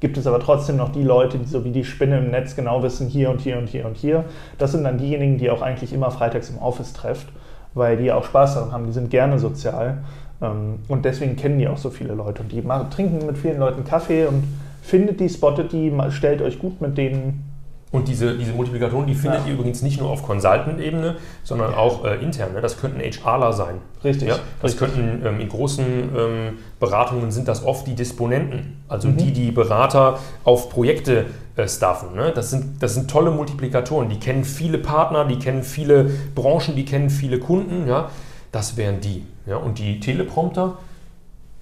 gibt 0.00 0.18
es 0.18 0.26
aber 0.26 0.40
trotzdem 0.40 0.76
noch 0.76 0.92
die 0.92 1.02
Leute, 1.02 1.38
die 1.38 1.46
so 1.46 1.64
wie 1.64 1.70
die 1.70 1.84
Spinne 1.84 2.18
im 2.18 2.30
Netz 2.30 2.54
genau 2.54 2.82
wissen, 2.82 3.08
hier 3.08 3.30
und 3.30 3.40
hier 3.40 3.56
und 3.56 3.68
hier 3.68 3.86
und 3.86 3.96
hier. 3.96 4.24
Das 4.58 4.72
sind 4.72 4.84
dann 4.84 4.98
diejenigen, 4.98 5.38
die 5.38 5.48
auch 5.48 5.62
eigentlich 5.62 5.92
immer 5.92 6.10
freitags 6.10 6.50
im 6.50 6.58
Office 6.58 6.92
trefft 6.92 7.28
weil 7.74 7.96
die 7.96 8.12
auch 8.12 8.24
Spaß 8.24 8.54
daran 8.54 8.72
haben, 8.72 8.86
die 8.86 8.92
sind 8.92 9.10
gerne 9.10 9.38
sozial. 9.38 9.98
Ähm, 10.40 10.80
und 10.88 11.04
deswegen 11.04 11.36
kennen 11.36 11.58
die 11.58 11.68
auch 11.68 11.78
so 11.78 11.90
viele 11.90 12.14
Leute. 12.14 12.42
Und 12.42 12.52
die 12.52 12.62
trinken 12.90 13.26
mit 13.26 13.38
vielen 13.38 13.58
Leuten 13.58 13.84
Kaffee 13.84 14.26
und 14.26 14.44
findet 14.82 15.20
die, 15.20 15.28
spottet 15.28 15.72
die, 15.72 15.92
stellt 16.10 16.42
euch 16.42 16.58
gut 16.58 16.80
mit 16.80 16.98
denen 16.98 17.51
und 17.92 18.08
diese, 18.08 18.36
diese 18.38 18.52
Multiplikatoren, 18.52 19.06
die 19.06 19.14
findet 19.14 19.42
ja. 19.42 19.48
ihr 19.48 19.52
übrigens 19.52 19.82
nicht 19.82 20.00
nur 20.00 20.10
auf 20.10 20.22
Consultant-Ebene, 20.22 21.16
sondern 21.44 21.74
auch 21.74 22.06
äh, 22.06 22.16
intern. 22.22 22.54
Ne? 22.54 22.62
Das 22.62 22.80
könnten 22.80 23.00
HRler 23.00 23.52
sein. 23.52 23.76
Richtig. 24.02 24.28
Ja? 24.28 24.38
Das 24.62 24.72
richtig. 24.72 24.94
könnten 24.94 25.26
ähm, 25.26 25.40
in 25.40 25.48
großen 25.50 25.84
ähm, 25.84 26.58
Beratungen 26.80 27.30
sind 27.30 27.48
das 27.48 27.64
oft 27.64 27.86
die 27.86 27.94
Disponenten, 27.94 28.82
also 28.88 29.08
mhm. 29.08 29.18
die, 29.18 29.32
die 29.32 29.52
Berater 29.52 30.18
auf 30.42 30.70
Projekte 30.70 31.26
äh, 31.56 31.68
staffen. 31.68 32.14
Ne? 32.16 32.32
Das, 32.34 32.50
sind, 32.50 32.82
das 32.82 32.94
sind 32.94 33.10
tolle 33.10 33.30
Multiplikatoren. 33.30 34.08
Die 34.08 34.18
kennen 34.18 34.44
viele 34.44 34.78
Partner, 34.78 35.26
die 35.26 35.38
kennen 35.38 35.62
viele 35.62 36.10
Branchen, 36.34 36.74
die 36.74 36.86
kennen 36.86 37.10
viele 37.10 37.38
Kunden. 37.40 37.86
Ja? 37.86 38.08
Das 38.52 38.78
wären 38.78 39.00
die. 39.00 39.26
Ja? 39.44 39.56
Und 39.56 39.78
die 39.78 40.00
Teleprompter, 40.00 40.78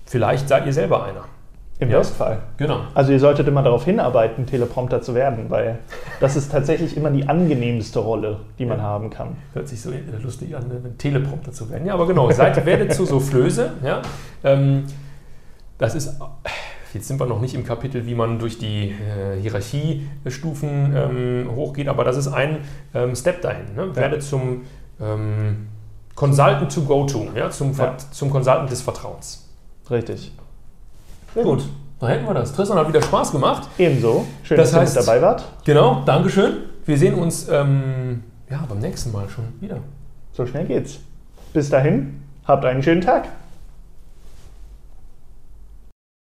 vielleicht 0.06 0.48
seid 0.48 0.64
ihr 0.64 0.72
selber 0.72 1.04
einer. 1.04 1.24
Im 1.80 1.88
ja, 1.88 1.98
Bestfall. 1.98 2.38
Genau. 2.58 2.82
Also 2.94 3.10
ihr 3.12 3.18
solltet 3.18 3.48
immer 3.48 3.62
darauf 3.62 3.86
hinarbeiten, 3.86 4.44
Teleprompter 4.44 5.00
zu 5.00 5.14
werden, 5.14 5.46
weil 5.48 5.78
das 6.20 6.36
ist 6.36 6.52
tatsächlich 6.52 6.94
immer 6.94 7.10
die 7.10 7.26
angenehmste 7.26 8.00
Rolle, 8.00 8.40
die 8.58 8.66
man 8.66 8.78
ja. 8.78 8.84
haben 8.84 9.08
kann. 9.08 9.38
Hört 9.54 9.66
sich 9.66 9.80
so 9.80 9.90
lustig 10.22 10.54
an, 10.54 10.64
ein 10.64 10.98
Teleprompter 10.98 11.52
zu 11.52 11.70
werden. 11.70 11.86
Ja, 11.86 11.94
aber 11.94 12.06
genau, 12.06 12.30
seid, 12.30 12.64
werdet 12.66 12.92
zu 12.92 13.06
Soufflöse. 13.06 13.72
Ja? 13.82 14.02
Ähm, 14.44 14.84
das 15.78 15.94
ist, 15.94 16.20
jetzt 16.92 17.08
sind 17.08 17.18
wir 17.18 17.24
noch 17.24 17.40
nicht 17.40 17.54
im 17.54 17.64
Kapitel, 17.64 18.04
wie 18.04 18.14
man 18.14 18.38
durch 18.38 18.58
die 18.58 18.90
äh, 18.90 19.40
Hierarchiestufen 19.40 20.94
ähm, 20.94 21.50
hochgeht, 21.56 21.88
aber 21.88 22.04
das 22.04 22.18
ist 22.18 22.28
ein 22.28 22.58
ähm, 22.92 23.16
Step 23.16 23.40
dahin. 23.40 23.74
Ne? 23.74 23.96
Werdet 23.96 24.22
zum 24.22 24.66
ähm, 25.00 25.68
Consultant 26.14 26.70
to 26.74 26.82
go 26.82 27.06
to, 27.06 27.28
ja? 27.34 27.48
zum, 27.48 27.72
zum 28.10 28.30
Consultant 28.30 28.70
des 28.70 28.82
Vertrauens. 28.82 29.48
Richtig. 29.90 30.32
Sehr 31.34 31.44
gut. 31.44 31.62
Dann 32.00 32.08
hätten 32.08 32.26
wir 32.26 32.34
das. 32.34 32.52
Tristan 32.52 32.78
hat 32.78 32.88
wieder 32.88 33.02
Spaß 33.02 33.32
gemacht. 33.32 33.68
Ebenso. 33.78 34.26
Schön, 34.42 34.56
das 34.56 34.70
dass 34.70 34.80
heißt, 34.80 34.96
ihr 34.96 35.00
mit 35.00 35.08
dabei 35.08 35.22
wart. 35.22 35.44
Genau, 35.64 36.02
Dankeschön. 36.06 36.54
Wir 36.86 36.96
sehen 36.96 37.14
uns 37.14 37.48
ähm, 37.48 38.24
ja, 38.50 38.64
beim 38.68 38.78
nächsten 38.78 39.12
Mal 39.12 39.28
schon 39.28 39.44
wieder. 39.60 39.78
So 40.32 40.46
schnell 40.46 40.64
geht's. 40.64 40.98
Bis 41.52 41.68
dahin, 41.68 42.22
habt 42.46 42.64
einen 42.64 42.82
schönen 42.82 43.00
Tag. 43.02 43.28